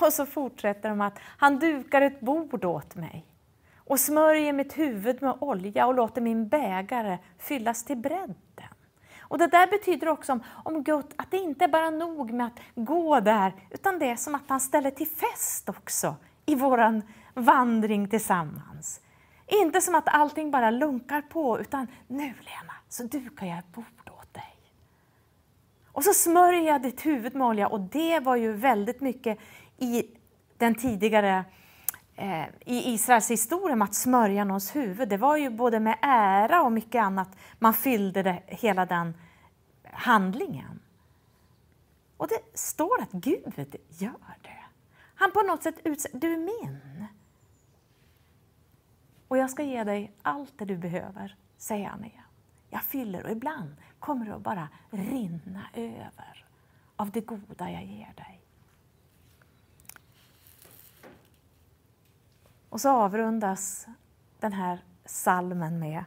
Och 0.00 0.12
så 0.12 0.26
fortsätter 0.26 0.88
de 0.88 1.00
att 1.00 1.18
han 1.22 1.58
dukar 1.58 2.02
ett 2.02 2.20
bord 2.20 2.64
åt 2.64 2.94
mig 2.94 3.26
och 3.76 4.00
smörjer 4.00 4.52
mitt 4.52 4.78
huvud 4.78 5.22
med 5.22 5.36
olja 5.40 5.86
och 5.86 5.94
låter 5.94 6.20
min 6.20 6.48
bägare 6.48 7.18
fyllas 7.38 7.84
till 7.84 7.96
bredden. 7.96 8.36
Och 9.20 9.38
Det 9.38 9.46
där 9.46 9.66
betyder 9.66 10.08
också 10.08 10.32
om, 10.32 10.42
om 10.64 10.82
Gud 10.82 11.04
att 11.16 11.30
det 11.30 11.36
inte 11.36 11.64
är 11.64 11.68
bara 11.68 11.90
nog 11.90 12.32
med 12.32 12.46
att 12.46 12.60
gå 12.74 13.20
där, 13.20 13.54
utan 13.70 13.98
det 13.98 14.10
är 14.10 14.16
som 14.16 14.34
att 14.34 14.48
han 14.48 14.60
ställer 14.60 14.90
till 14.90 15.08
fest 15.08 15.68
också 15.68 16.16
i 16.46 16.54
vår 16.54 17.02
vandring 17.34 18.08
tillsammans. 18.08 19.00
Inte 19.46 19.80
som 19.80 19.94
att 19.94 20.08
allting 20.08 20.50
bara 20.50 20.70
lunkar 20.70 21.22
på, 21.22 21.60
utan 21.60 21.86
nu 22.06 22.24
Lena, 22.24 22.74
så 22.88 23.02
dukar 23.02 23.46
jag 23.46 23.58
ett 23.58 23.72
bord 23.72 24.10
åt 24.20 24.34
dig. 24.34 24.56
Och 25.86 26.04
så 26.04 26.14
smörjer 26.14 26.62
jag 26.62 26.82
ditt 26.82 27.06
huvud 27.06 27.34
med 27.34 27.46
olja 27.46 27.68
och 27.68 27.80
det 27.80 28.20
var 28.20 28.36
ju 28.36 28.52
väldigt 28.52 29.00
mycket 29.00 29.38
i 29.78 30.04
den 30.58 30.74
tidigare 30.74 31.44
eh, 32.16 32.44
i 32.66 32.94
Israels 32.94 33.30
historia 33.30 33.76
med 33.76 33.84
att 33.84 33.94
smörja 33.94 34.44
någons 34.44 34.76
huvud. 34.76 35.08
Det 35.08 35.16
var 35.16 35.36
ju 35.36 35.50
både 35.50 35.80
med 35.80 35.98
ära 36.02 36.62
och 36.62 36.72
mycket 36.72 37.02
annat 37.02 37.28
man 37.58 37.74
fyllde 37.74 38.22
det, 38.22 38.42
hela 38.46 38.86
den 38.86 39.14
handlingen. 39.92 40.80
Och 42.16 42.28
det 42.28 42.58
står 42.58 43.02
att 43.02 43.12
Gud 43.12 43.76
gör 43.88 44.38
det. 44.42 44.64
Han 45.14 45.32
på 45.32 45.42
något 45.42 45.62
sätt 45.62 45.74
utser, 45.84 46.10
du 46.14 46.32
är 46.32 46.36
min. 46.36 47.06
Och 49.32 49.38
jag 49.38 49.50
ska 49.50 49.62
ge 49.62 49.84
dig 49.84 50.12
allt 50.22 50.58
det 50.58 50.64
du 50.64 50.76
behöver, 50.76 51.36
säger 51.56 51.88
han 51.88 52.04
igen. 52.04 52.24
Jag 52.70 52.82
fyller 52.82 53.24
och 53.24 53.30
ibland 53.30 53.76
kommer 53.98 54.26
det 54.26 54.34
att 54.34 54.42
bara 54.42 54.68
rinna 54.90 55.62
över 55.74 56.44
av 56.96 57.10
det 57.10 57.20
goda 57.20 57.70
jag 57.70 57.84
ger 57.84 58.12
dig. 58.16 58.40
Och 62.68 62.80
så 62.80 62.90
avrundas 62.90 63.86
den 64.40 64.52
här 64.52 64.84
salmen 65.04 65.78
med 65.78 66.04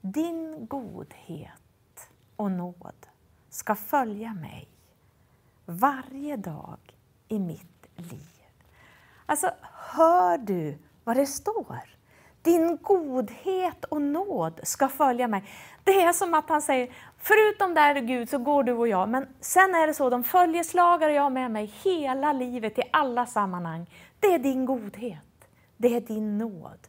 Din 0.00 0.66
godhet 0.66 2.10
och 2.36 2.50
nåd 2.50 3.06
ska 3.48 3.74
följa 3.74 4.34
mig 4.34 4.68
varje 5.66 6.36
dag 6.36 6.78
i 7.28 7.38
mitt 7.38 7.86
liv. 7.96 8.42
Alltså, 9.26 9.50
hör 9.62 10.38
du 10.38 10.78
vad 11.04 11.16
det 11.16 11.26
står? 11.26 11.91
Din 12.42 12.78
godhet 12.82 13.84
och 13.84 14.02
nåd 14.02 14.60
ska 14.62 14.88
följa 14.88 15.28
mig. 15.28 15.44
Det 15.84 16.02
är 16.02 16.12
som 16.12 16.34
att 16.34 16.48
han 16.48 16.62
säger, 16.62 16.94
förutom 17.18 17.74
där 17.74 17.94
Gud 17.94 18.28
så 18.28 18.38
går 18.38 18.62
du 18.62 18.72
och 18.72 18.88
jag, 18.88 19.08
men 19.08 19.26
sen 19.40 19.74
är 19.74 19.86
det 19.86 19.94
så, 19.94 20.10
de 20.10 20.24
följeslagare 20.24 21.12
jag 21.12 21.22
har 21.22 21.30
med 21.30 21.50
mig 21.50 21.74
hela 21.84 22.32
livet 22.32 22.78
i 22.78 22.82
alla 22.92 23.26
sammanhang, 23.26 23.90
det 24.20 24.34
är 24.34 24.38
din 24.38 24.66
godhet 24.66 25.18
det 25.82 25.96
är 25.96 26.00
din 26.00 26.38
nåd. 26.38 26.88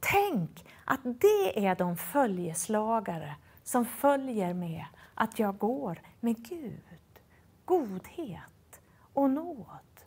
Tänk 0.00 0.66
att 0.84 1.00
det 1.02 1.66
är 1.66 1.74
de 1.74 1.96
följeslagare 1.96 3.36
som 3.64 3.84
följer 3.84 4.54
med 4.54 4.84
att 5.14 5.38
jag 5.38 5.58
går 5.58 6.00
med 6.20 6.48
Gud, 6.48 7.20
godhet 7.64 8.80
och 9.12 9.30
nåd 9.30 10.00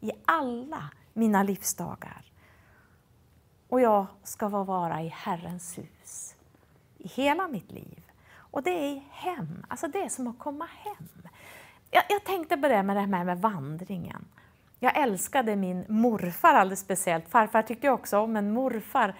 i 0.00 0.10
alla 0.24 0.90
mina 1.12 1.42
livsdagar. 1.42 2.29
Och 3.70 3.80
jag 3.80 4.06
ska 4.22 4.48
vara 4.48 5.02
i 5.02 5.08
Herrens 5.08 5.78
hus 5.78 6.36
i 6.98 7.08
hela 7.08 7.48
mitt 7.48 7.72
liv. 7.72 8.02
Och 8.36 8.62
det 8.62 8.70
är 8.70 9.02
hem, 9.10 9.66
alltså 9.68 9.88
det 9.88 10.02
är 10.02 10.08
som 10.08 10.26
att 10.26 10.38
komma 10.38 10.68
hem. 10.84 11.08
Jag, 11.90 12.02
jag 12.08 12.24
tänkte 12.24 12.56
på 12.56 12.68
det 12.68 12.82
med 12.82 12.96
det 12.96 13.00
här 13.00 13.24
med 13.24 13.40
vandringen. 13.40 14.24
Jag 14.78 14.98
älskade 14.98 15.56
min 15.56 15.84
morfar 15.88 16.54
alldeles 16.54 16.80
speciellt. 16.80 17.28
Farfar 17.28 17.62
tyckte 17.62 17.86
jag 17.86 17.94
också 17.94 18.18
om, 18.18 18.32
men 18.32 18.52
morfar. 18.52 19.14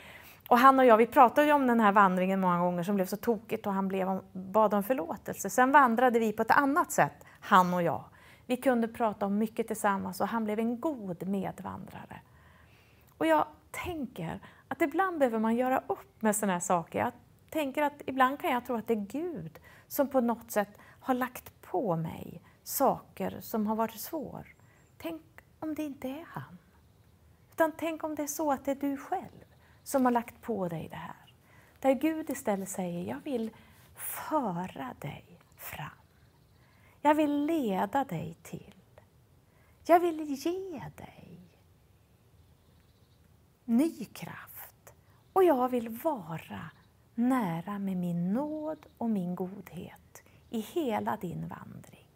Och 0.48 0.58
han 0.58 0.78
och 0.78 0.84
jag 0.84 0.96
vi 0.96 1.06
pratade 1.06 1.46
ju 1.46 1.52
om 1.52 1.66
den 1.66 1.80
här 1.80 1.92
vandringen 1.92 2.40
många 2.40 2.58
gånger 2.58 2.82
som 2.82 2.94
blev 2.94 3.06
så 3.06 3.16
tokigt 3.16 3.66
och 3.66 3.72
han 3.72 3.88
blev, 3.88 4.20
bad 4.32 4.74
om 4.74 4.82
förlåtelse. 4.82 5.50
Sen 5.50 5.72
vandrade 5.72 6.18
vi 6.18 6.32
på 6.32 6.42
ett 6.42 6.50
annat 6.50 6.92
sätt, 6.92 7.24
han 7.40 7.74
och 7.74 7.82
jag. 7.82 8.04
Vi 8.46 8.56
kunde 8.56 8.88
prata 8.88 9.26
om 9.26 9.38
mycket 9.38 9.66
tillsammans 9.66 10.20
och 10.20 10.28
han 10.28 10.44
blev 10.44 10.58
en 10.58 10.80
god 10.80 11.26
medvandrare. 11.26 12.20
Och 13.18 13.26
jag 13.26 13.44
tänker 13.70 14.40
att 14.68 14.82
ibland 14.82 15.18
behöver 15.18 15.38
man 15.38 15.56
göra 15.56 15.82
upp 15.86 16.22
med 16.22 16.36
sådana 16.36 16.52
här 16.52 16.60
saker. 16.60 16.98
Jag 16.98 17.12
tänker 17.50 17.82
att 17.82 18.02
ibland 18.06 18.40
kan 18.40 18.50
jag 18.50 18.66
tro 18.66 18.76
att 18.76 18.86
det 18.86 18.94
är 18.94 19.06
Gud 19.06 19.58
som 19.88 20.08
på 20.08 20.20
något 20.20 20.50
sätt 20.50 20.78
har 21.00 21.14
lagt 21.14 21.62
på 21.62 21.96
mig 21.96 22.42
saker 22.62 23.40
som 23.40 23.66
har 23.66 23.76
varit 23.76 24.00
svåra. 24.00 24.44
Tänk 24.98 25.22
om 25.60 25.74
det 25.74 25.82
inte 25.82 26.08
är 26.08 26.24
han. 26.28 26.58
Utan 27.52 27.72
tänk 27.78 28.04
om 28.04 28.14
det 28.14 28.22
är 28.22 28.26
så 28.26 28.52
att 28.52 28.64
det 28.64 28.70
är 28.70 28.74
du 28.90 28.96
själv 28.96 29.44
som 29.82 30.04
har 30.04 30.12
lagt 30.12 30.42
på 30.42 30.68
dig 30.68 30.88
det 30.90 30.96
här. 30.96 31.34
Där 31.80 31.92
Gud 31.92 32.30
istället 32.30 32.68
säger, 32.68 33.08
jag 33.08 33.20
vill 33.24 33.50
föra 33.94 34.94
dig 34.98 35.24
fram. 35.56 35.90
Jag 37.00 37.14
vill 37.14 37.44
leda 37.46 38.04
dig 38.04 38.36
till. 38.42 38.74
Jag 39.86 40.00
vill 40.00 40.20
ge 40.20 40.82
dig 40.96 41.19
ny 43.70 44.04
kraft. 44.04 44.94
Och 45.32 45.44
jag 45.44 45.68
vill 45.68 45.88
vara 45.88 46.70
nära 47.14 47.78
med 47.78 47.96
min 47.96 48.32
nåd 48.32 48.86
och 48.98 49.10
min 49.10 49.34
godhet 49.34 50.22
i 50.50 50.60
hela 50.60 51.16
din 51.16 51.48
vandring. 51.48 52.06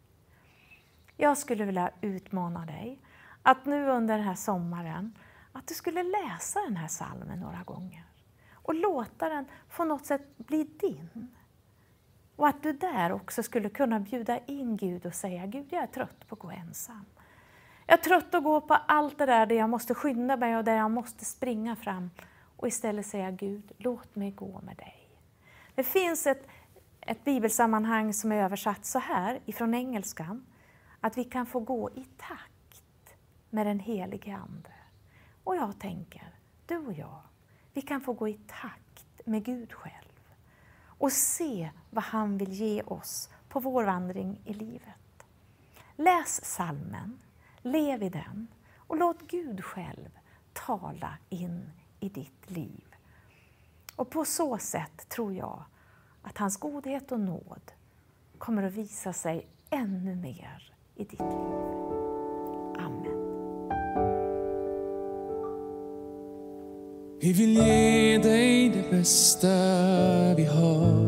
Jag 1.16 1.38
skulle 1.38 1.64
vilja 1.64 1.90
utmana 2.00 2.66
dig 2.66 3.00
att 3.42 3.66
nu 3.66 3.88
under 3.88 4.16
den 4.16 4.26
här 4.26 4.34
sommaren, 4.34 5.18
att 5.52 5.66
du 5.66 5.74
skulle 5.74 6.02
läsa 6.02 6.60
den 6.60 6.76
här 6.76 6.88
salmen 6.88 7.40
några 7.40 7.62
gånger 7.62 8.04
och 8.52 8.74
låta 8.74 9.28
den 9.28 9.46
på 9.76 9.84
något 9.84 10.06
sätt 10.06 10.38
bli 10.38 10.64
din. 10.64 11.34
Och 12.36 12.48
att 12.48 12.62
du 12.62 12.72
där 12.72 13.12
också 13.12 13.42
skulle 13.42 13.68
kunna 13.68 14.00
bjuda 14.00 14.38
in 14.38 14.76
Gud 14.76 15.06
och 15.06 15.14
säga, 15.14 15.46
Gud 15.46 15.66
jag 15.70 15.82
är 15.82 15.86
trött 15.86 16.28
på 16.28 16.34
att 16.34 16.40
gå 16.40 16.50
ensam. 16.50 17.04
Jag 17.86 17.98
är 17.98 18.02
trött 18.02 18.34
att 18.34 18.44
gå 18.44 18.60
på 18.60 18.74
allt 18.74 19.18
det 19.18 19.26
där 19.26 19.46
där 19.46 19.56
jag 19.56 19.70
måste 19.70 19.94
skynda 19.94 20.36
mig 20.36 20.56
och 20.56 20.64
där 20.64 20.76
jag 20.76 20.90
måste 20.90 21.24
springa 21.24 21.76
fram 21.76 22.10
och 22.56 22.68
istället 22.68 23.06
säga 23.06 23.30
Gud, 23.30 23.72
låt 23.78 24.16
mig 24.16 24.30
gå 24.30 24.60
med 24.60 24.76
dig. 24.76 25.08
Det 25.74 25.84
finns 25.84 26.26
ett, 26.26 26.46
ett 27.00 27.24
bibelsammanhang 27.24 28.12
som 28.12 28.32
är 28.32 28.36
översatt 28.44 28.86
så 28.86 28.98
här 28.98 29.40
ifrån 29.44 29.74
engelskan, 29.74 30.46
att 31.00 31.18
vi 31.18 31.24
kan 31.24 31.46
få 31.46 31.60
gå 31.60 31.90
i 31.90 32.04
takt 32.18 33.16
med 33.50 33.66
den 33.66 33.78
helige 33.78 34.36
Ande. 34.36 34.72
Och 35.44 35.56
jag 35.56 35.78
tänker, 35.78 36.34
du 36.66 36.76
och 36.76 36.92
jag, 36.92 37.20
vi 37.72 37.82
kan 37.82 38.00
få 38.00 38.12
gå 38.12 38.28
i 38.28 38.38
takt 38.46 39.26
med 39.26 39.44
Gud 39.44 39.72
själv 39.72 40.20
och 40.98 41.12
se 41.12 41.70
vad 41.90 42.04
han 42.04 42.38
vill 42.38 42.52
ge 42.52 42.82
oss 42.82 43.30
på 43.48 43.60
vår 43.60 43.84
vandring 43.84 44.40
i 44.44 44.54
livet. 44.54 45.26
Läs 45.96 46.44
salmen, 46.44 47.18
lev 47.64 48.02
i 48.02 48.08
den 48.08 48.46
och 48.76 48.96
låt 48.96 49.28
Gud 49.28 49.64
själv 49.64 50.08
tala 50.52 51.18
in 51.28 51.70
i 52.00 52.08
ditt 52.08 52.50
liv. 52.50 52.84
Och 53.96 54.10
på 54.10 54.24
så 54.24 54.58
sätt 54.58 55.08
tror 55.08 55.34
jag 55.34 55.64
att 56.22 56.38
hans 56.38 56.56
godhet 56.56 57.12
och 57.12 57.20
nåd 57.20 57.72
kommer 58.38 58.62
att 58.62 58.72
visa 58.72 59.12
sig 59.12 59.46
ännu 59.70 60.16
mer 60.16 60.72
i 60.94 61.04
ditt 61.04 61.20
liv. 61.20 61.54
Amen. 62.78 63.24
Vi 67.20 67.32
vill 67.32 67.56
ge 67.56 68.18
dig 68.18 68.68
det 68.68 68.90
bästa 68.90 69.48
vi 70.34 70.44
har. 70.44 71.04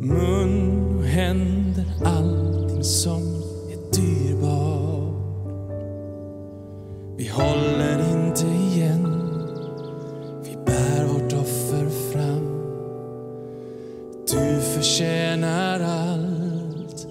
Mun 0.00 0.96
och 0.98 1.04
händer, 1.04 2.06
som 2.82 3.22
är 3.70 4.00
dyrbar. 4.00 5.12
Vi 7.16 7.28
håller 7.28 8.12
inte 8.12 8.46
igen, 8.46 9.06
vi 10.44 10.56
bär 10.66 11.06
vårt 11.06 11.32
offer 11.32 11.88
fram. 12.12 12.62
Du 14.30 14.60
förtjänar 14.60 15.80
allt, 15.80 17.06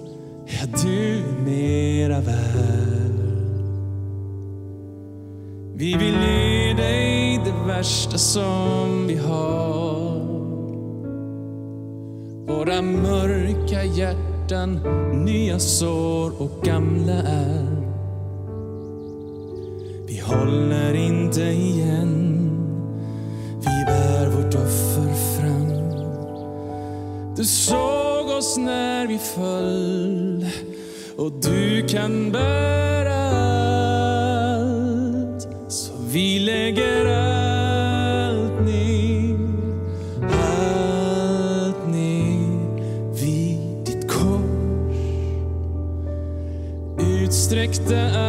ja 0.46 0.80
du 0.82 1.18
är 1.18 1.44
mera 1.44 2.20
värd. 2.20 3.12
Vi 5.74 5.96
vill 5.96 6.14
ge 6.14 6.74
dig 6.74 7.40
det 7.44 7.66
värsta 7.66 8.18
som 8.18 9.06
vi 9.06 9.16
har. 9.16 9.82
Våra 12.46 12.82
mörka 12.82 13.84
hjärtan 13.84 14.31
smärtan, 14.52 14.80
nya 15.24 15.58
sår 15.58 16.42
och 16.42 16.62
gamla 16.62 17.22
är. 17.22 17.66
Vi 20.06 20.18
håller 20.18 20.94
inte 20.94 21.42
igen, 21.42 22.50
vi 23.60 23.84
bär 23.86 24.26
vårt 24.26 24.54
offer 24.54 25.14
fram. 25.38 25.72
Du 27.36 27.44
såg 27.44 28.26
oss 28.38 28.56
när 28.56 29.06
vi 29.06 29.18
föll 29.18 30.46
och 31.16 31.32
du 31.32 31.86
kan 31.88 32.32
bära 32.32 33.14
allt. 34.54 35.48
Så 35.68 35.92
vi 36.12 36.38
lägger 36.38 37.06
allt 37.06 37.31
sister 47.84 48.21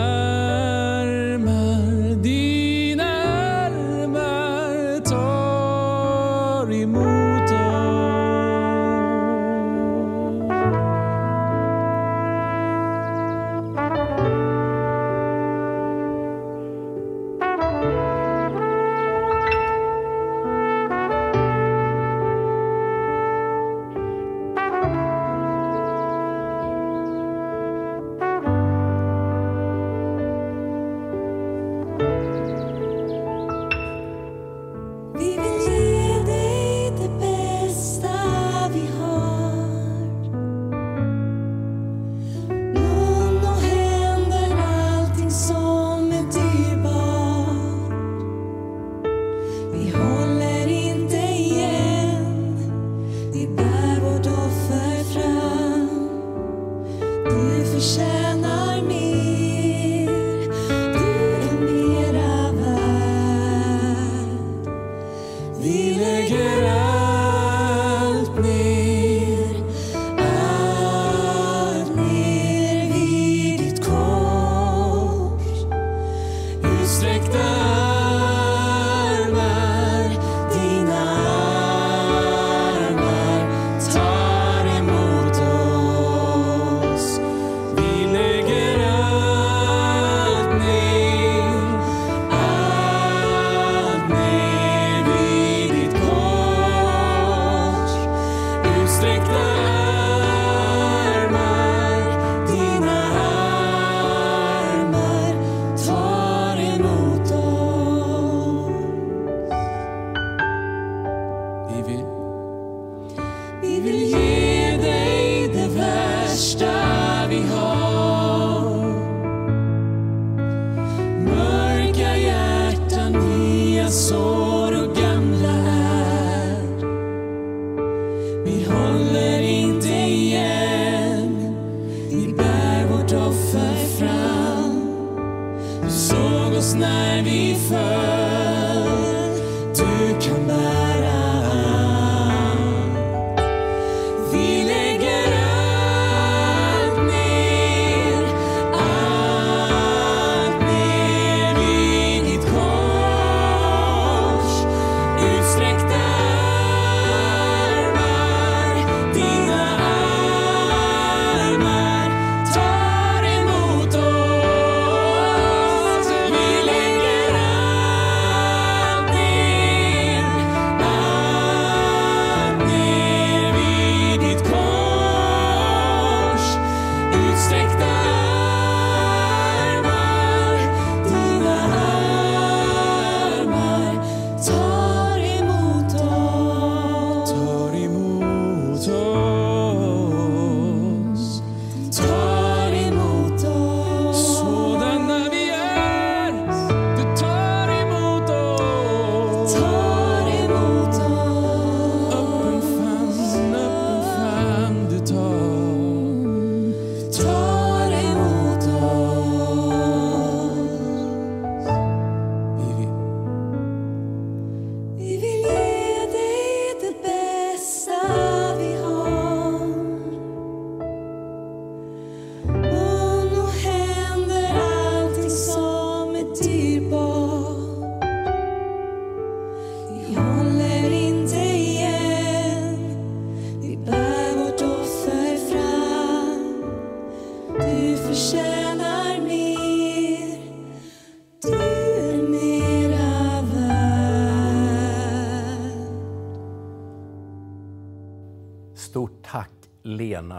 behold. 117.41 117.72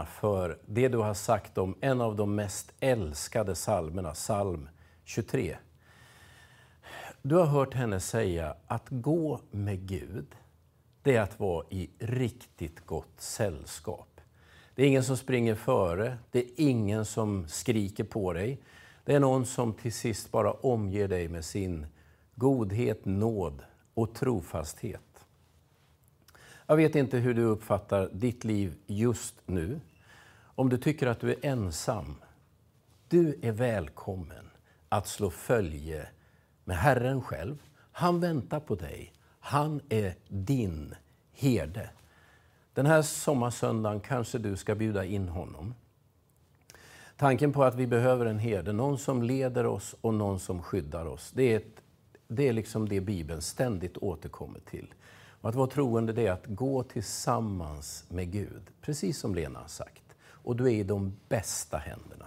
för 0.05 0.59
det 0.65 0.87
du 0.87 0.97
har 0.97 1.13
sagt 1.13 1.57
om 1.57 1.75
en 1.81 2.01
av 2.01 2.15
de 2.15 2.35
mest 2.35 2.73
älskade 2.79 3.53
psalmerna, 3.53 4.13
psalm 4.13 4.69
23. 5.03 5.57
Du 7.21 7.35
har 7.35 7.45
hört 7.45 7.73
henne 7.73 7.99
säga 7.99 8.55
att 8.67 8.85
gå 8.89 9.39
med 9.51 9.87
Gud, 9.87 10.35
det 11.01 11.15
är 11.15 11.21
att 11.21 11.39
vara 11.39 11.65
i 11.69 11.89
riktigt 11.99 12.85
gott 12.85 13.21
sällskap. 13.21 14.21
Det 14.75 14.83
är 14.83 14.87
ingen 14.87 15.03
som 15.03 15.17
springer 15.17 15.55
före, 15.55 16.17
det 16.31 16.39
är 16.39 16.49
ingen 16.57 17.05
som 17.05 17.47
skriker 17.47 18.03
på 18.03 18.33
dig. 18.33 18.61
Det 19.05 19.15
är 19.15 19.19
någon 19.19 19.45
som 19.45 19.73
till 19.73 19.93
sist 19.93 20.31
bara 20.31 20.51
omger 20.51 21.07
dig 21.07 21.27
med 21.27 21.45
sin 21.45 21.85
godhet, 22.35 23.05
nåd 23.05 23.61
och 23.93 24.13
trofasthet. 24.15 25.25
Jag 26.67 26.75
vet 26.75 26.95
inte 26.95 27.17
hur 27.17 27.33
du 27.33 27.43
uppfattar 27.43 28.09
ditt 28.13 28.43
liv 28.43 28.75
just 28.87 29.35
nu. 29.45 29.79
Om 30.55 30.69
du 30.69 30.77
tycker 30.77 31.07
att 31.07 31.19
du 31.19 31.31
är 31.31 31.45
ensam, 31.45 32.15
du 33.07 33.39
är 33.41 33.51
välkommen 33.51 34.49
att 34.89 35.07
slå 35.07 35.29
följe 35.29 36.07
med 36.63 36.77
Herren 36.77 37.21
själv. 37.21 37.57
Han 37.91 38.19
väntar 38.19 38.59
på 38.59 38.75
dig. 38.75 39.13
Han 39.39 39.81
är 39.89 40.15
din 40.27 40.95
herde. 41.33 41.89
Den 42.73 42.85
här 42.85 43.01
sommarsöndagen 43.01 43.99
kanske 43.99 44.37
du 44.37 44.55
ska 44.55 44.75
bjuda 44.75 45.05
in 45.05 45.27
honom. 45.27 45.73
Tanken 47.17 47.53
på 47.53 47.63
att 47.63 47.75
vi 47.75 47.87
behöver 47.87 48.25
en 48.25 48.39
herde, 48.39 48.73
någon 48.73 48.97
som 48.97 49.23
leder 49.23 49.65
oss 49.65 49.95
och 50.01 50.13
någon 50.13 50.39
som 50.39 50.61
skyddar 50.61 51.05
oss, 51.05 51.31
det 51.31 51.43
är, 51.53 51.57
ett, 51.57 51.81
det 52.27 52.47
är 52.47 52.53
liksom 52.53 52.89
det 52.89 53.01
Bibeln 53.01 53.41
ständigt 53.41 53.97
återkommer 53.97 54.59
till. 54.59 54.93
Och 55.41 55.49
att 55.49 55.55
vara 55.55 55.67
troende 55.67 56.13
det 56.13 56.27
är 56.27 56.31
att 56.31 56.45
gå 56.45 56.83
tillsammans 56.83 58.05
med 58.09 58.31
Gud, 58.31 58.63
precis 58.81 59.19
som 59.19 59.35
Lena 59.35 59.59
har 59.59 59.67
sagt. 59.67 60.04
Och 60.45 60.55
du 60.55 60.65
är 60.65 60.69
i 60.69 60.83
de 60.83 61.13
bästa 61.29 61.77
händerna. 61.77 62.25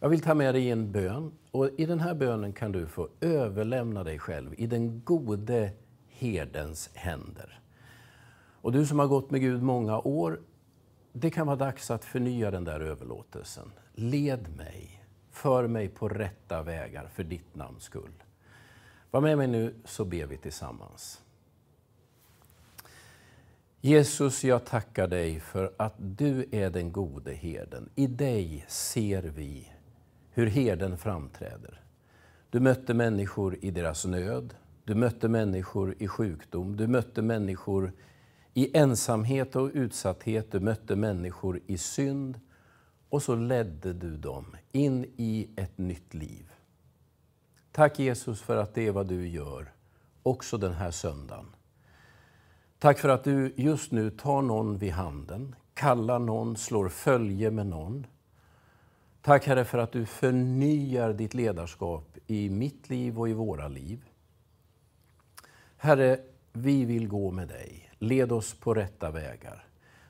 Jag 0.00 0.08
vill 0.08 0.20
ta 0.20 0.34
med 0.34 0.54
dig 0.54 0.64
i 0.64 0.70
en 0.70 0.92
bön 0.92 1.32
och 1.50 1.70
i 1.76 1.86
den 1.86 2.00
här 2.00 2.14
bönen 2.14 2.52
kan 2.52 2.72
du 2.72 2.86
få 2.86 3.08
överlämna 3.20 4.04
dig 4.04 4.18
själv 4.18 4.54
i 4.58 4.66
den 4.66 5.02
gode 5.04 5.72
herdens 6.08 6.90
händer. 6.94 7.60
Och 8.60 8.72
du 8.72 8.86
som 8.86 8.98
har 8.98 9.06
gått 9.06 9.30
med 9.30 9.40
Gud 9.40 9.62
många 9.62 9.98
år, 9.98 10.40
det 11.12 11.30
kan 11.30 11.46
vara 11.46 11.56
dags 11.56 11.90
att 11.90 12.04
förnya 12.04 12.50
den 12.50 12.64
där 12.64 12.80
överlåtelsen. 12.80 13.72
Led 13.94 14.56
mig, 14.56 15.04
för 15.30 15.66
mig 15.66 15.88
på 15.88 16.08
rätta 16.08 16.62
vägar 16.62 17.08
för 17.14 17.24
ditt 17.24 17.54
namns 17.54 17.82
skull. 17.82 18.22
Var 19.10 19.20
med 19.20 19.38
mig 19.38 19.46
nu 19.46 19.74
så 19.84 20.04
ber 20.04 20.26
vi 20.26 20.36
tillsammans. 20.36 21.21
Jesus, 23.84 24.44
jag 24.44 24.64
tackar 24.64 25.08
dig 25.08 25.40
för 25.40 25.72
att 25.76 25.94
du 25.98 26.46
är 26.52 26.70
den 26.70 26.92
gode 26.92 27.32
herden. 27.32 27.88
I 27.94 28.06
dig 28.06 28.64
ser 28.68 29.22
vi 29.22 29.72
hur 30.30 30.46
herden 30.46 30.98
framträder. 30.98 31.80
Du 32.50 32.60
mötte 32.60 32.94
människor 32.94 33.58
i 33.60 33.70
deras 33.70 34.04
nöd, 34.04 34.54
du 34.84 34.94
mötte 34.94 35.28
människor 35.28 35.94
i 35.98 36.08
sjukdom, 36.08 36.76
du 36.76 36.86
mötte 36.86 37.22
människor 37.22 37.92
i 38.54 38.78
ensamhet 38.78 39.56
och 39.56 39.70
utsatthet, 39.74 40.52
du 40.52 40.60
mötte 40.60 40.96
människor 40.96 41.60
i 41.66 41.78
synd 41.78 42.40
och 43.08 43.22
så 43.22 43.34
ledde 43.34 43.92
du 43.92 44.16
dem 44.16 44.56
in 44.72 45.04
i 45.16 45.48
ett 45.56 45.78
nytt 45.78 46.14
liv. 46.14 46.52
Tack 47.72 47.98
Jesus 47.98 48.42
för 48.42 48.56
att 48.56 48.74
det 48.74 48.86
är 48.86 48.92
vad 48.92 49.06
du 49.06 49.28
gör, 49.28 49.72
också 50.22 50.58
den 50.58 50.72
här 50.72 50.90
söndagen. 50.90 51.46
Tack 52.82 52.98
för 52.98 53.08
att 53.08 53.24
du 53.24 53.54
just 53.56 53.92
nu 53.92 54.10
tar 54.10 54.42
någon 54.42 54.78
vid 54.78 54.92
handen, 54.92 55.54
kallar 55.74 56.18
någon, 56.18 56.56
slår 56.56 56.88
följe 56.88 57.50
med 57.50 57.66
någon. 57.66 58.06
Tack 59.20 59.46
Herre 59.46 59.64
för 59.64 59.78
att 59.78 59.92
du 59.92 60.06
förnyar 60.06 61.12
ditt 61.12 61.34
ledarskap 61.34 62.18
i 62.26 62.50
mitt 62.50 62.90
liv 62.90 63.20
och 63.20 63.28
i 63.28 63.32
våra 63.32 63.68
liv. 63.68 64.04
Herre, 65.76 66.18
vi 66.52 66.84
vill 66.84 67.08
gå 67.08 67.30
med 67.30 67.48
dig. 67.48 67.90
Led 67.98 68.32
oss 68.32 68.54
på 68.54 68.74
rätta 68.74 69.10
vägar. 69.10 69.66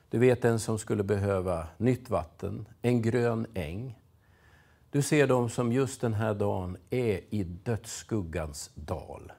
Du 0.09 0.19
vet 0.19 0.41
den 0.41 0.59
som 0.59 0.79
skulle 0.79 1.03
behöva 1.03 1.67
nytt 1.77 2.09
vatten, 2.09 2.67
en 2.81 3.01
grön 3.01 3.47
äng. 3.53 3.99
Du 4.91 5.01
ser 5.01 5.27
dem 5.27 5.49
som 5.49 5.71
just 5.71 6.01
den 6.01 6.13
här 6.13 6.33
dagen 6.33 6.77
är 6.89 7.21
i 7.29 7.43
dödsskuggans 7.43 8.71
dal. 8.75 9.31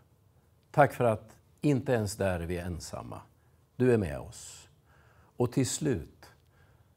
Tack 0.70 0.92
för 0.92 1.04
att 1.04 1.36
inte 1.64 1.92
ens 1.92 2.16
där 2.16 2.40
är 2.40 2.46
vi 2.46 2.58
ensamma. 2.58 3.20
Du 3.76 3.92
är 3.92 3.98
med 3.98 4.18
oss. 4.18 4.68
Och 5.36 5.52
till 5.52 5.66
slut 5.66 6.30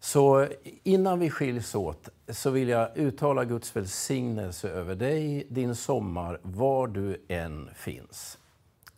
Så 0.00 0.46
innan 0.82 1.18
vi 1.18 1.30
skiljs 1.30 1.74
åt 1.74 2.08
så 2.28 2.50
vill 2.50 2.68
jag 2.68 2.96
uttala 2.96 3.44
Guds 3.44 3.76
välsignelse 3.76 4.68
över 4.68 4.94
dig, 4.94 5.46
din 5.50 5.74
sommar, 5.74 6.40
var 6.42 6.86
du 6.86 7.24
än 7.28 7.70
finns. 7.74 8.38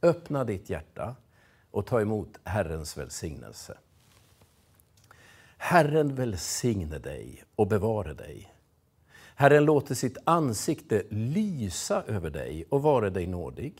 Öppna 0.02 0.44
ditt 0.44 0.70
hjärta 0.70 1.16
och 1.70 1.86
ta 1.86 2.00
emot 2.00 2.38
Herrens 2.44 2.96
välsignelse. 2.96 3.78
Herren 5.64 6.14
välsigne 6.14 6.98
dig 6.98 7.44
och 7.56 7.68
bevare 7.68 8.14
dig. 8.14 8.54
Herren 9.34 9.64
låter 9.64 9.94
sitt 9.94 10.16
ansikte 10.24 11.02
lysa 11.10 12.02
över 12.06 12.30
dig 12.30 12.64
och 12.68 12.82
vare 12.82 13.10
dig 13.10 13.26
nådig. 13.26 13.74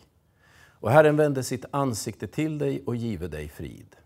Och 0.80 0.90
Herren 0.90 1.16
vände 1.16 1.42
sitt 1.42 1.64
ansikte 1.70 2.26
till 2.26 2.58
dig 2.58 2.82
och 2.86 2.96
give 2.96 3.28
dig 3.28 3.48
frid. 3.48 3.96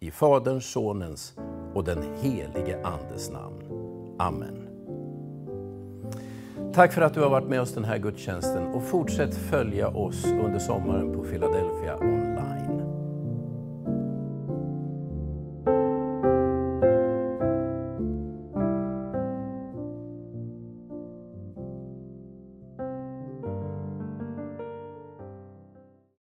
I 0.00 0.10
Faderns, 0.10 0.70
Sonens 0.70 1.34
och 1.74 1.84
den 1.84 2.16
helige 2.22 2.86
Andes 2.86 3.30
namn. 3.30 3.62
Amen. 4.18 4.68
Tack 6.74 6.92
för 6.92 7.02
att 7.02 7.14
du 7.14 7.20
har 7.20 7.30
varit 7.30 7.48
med 7.48 7.60
oss 7.60 7.74
den 7.74 7.84
här 7.84 7.98
gudstjänsten 7.98 8.66
och 8.66 8.84
fortsätt 8.84 9.34
följa 9.34 9.88
oss 9.88 10.24
under 10.24 10.58
sommaren 10.58 11.12
på 11.12 11.24
Philadelphia 11.24 11.96
online. 11.96 12.25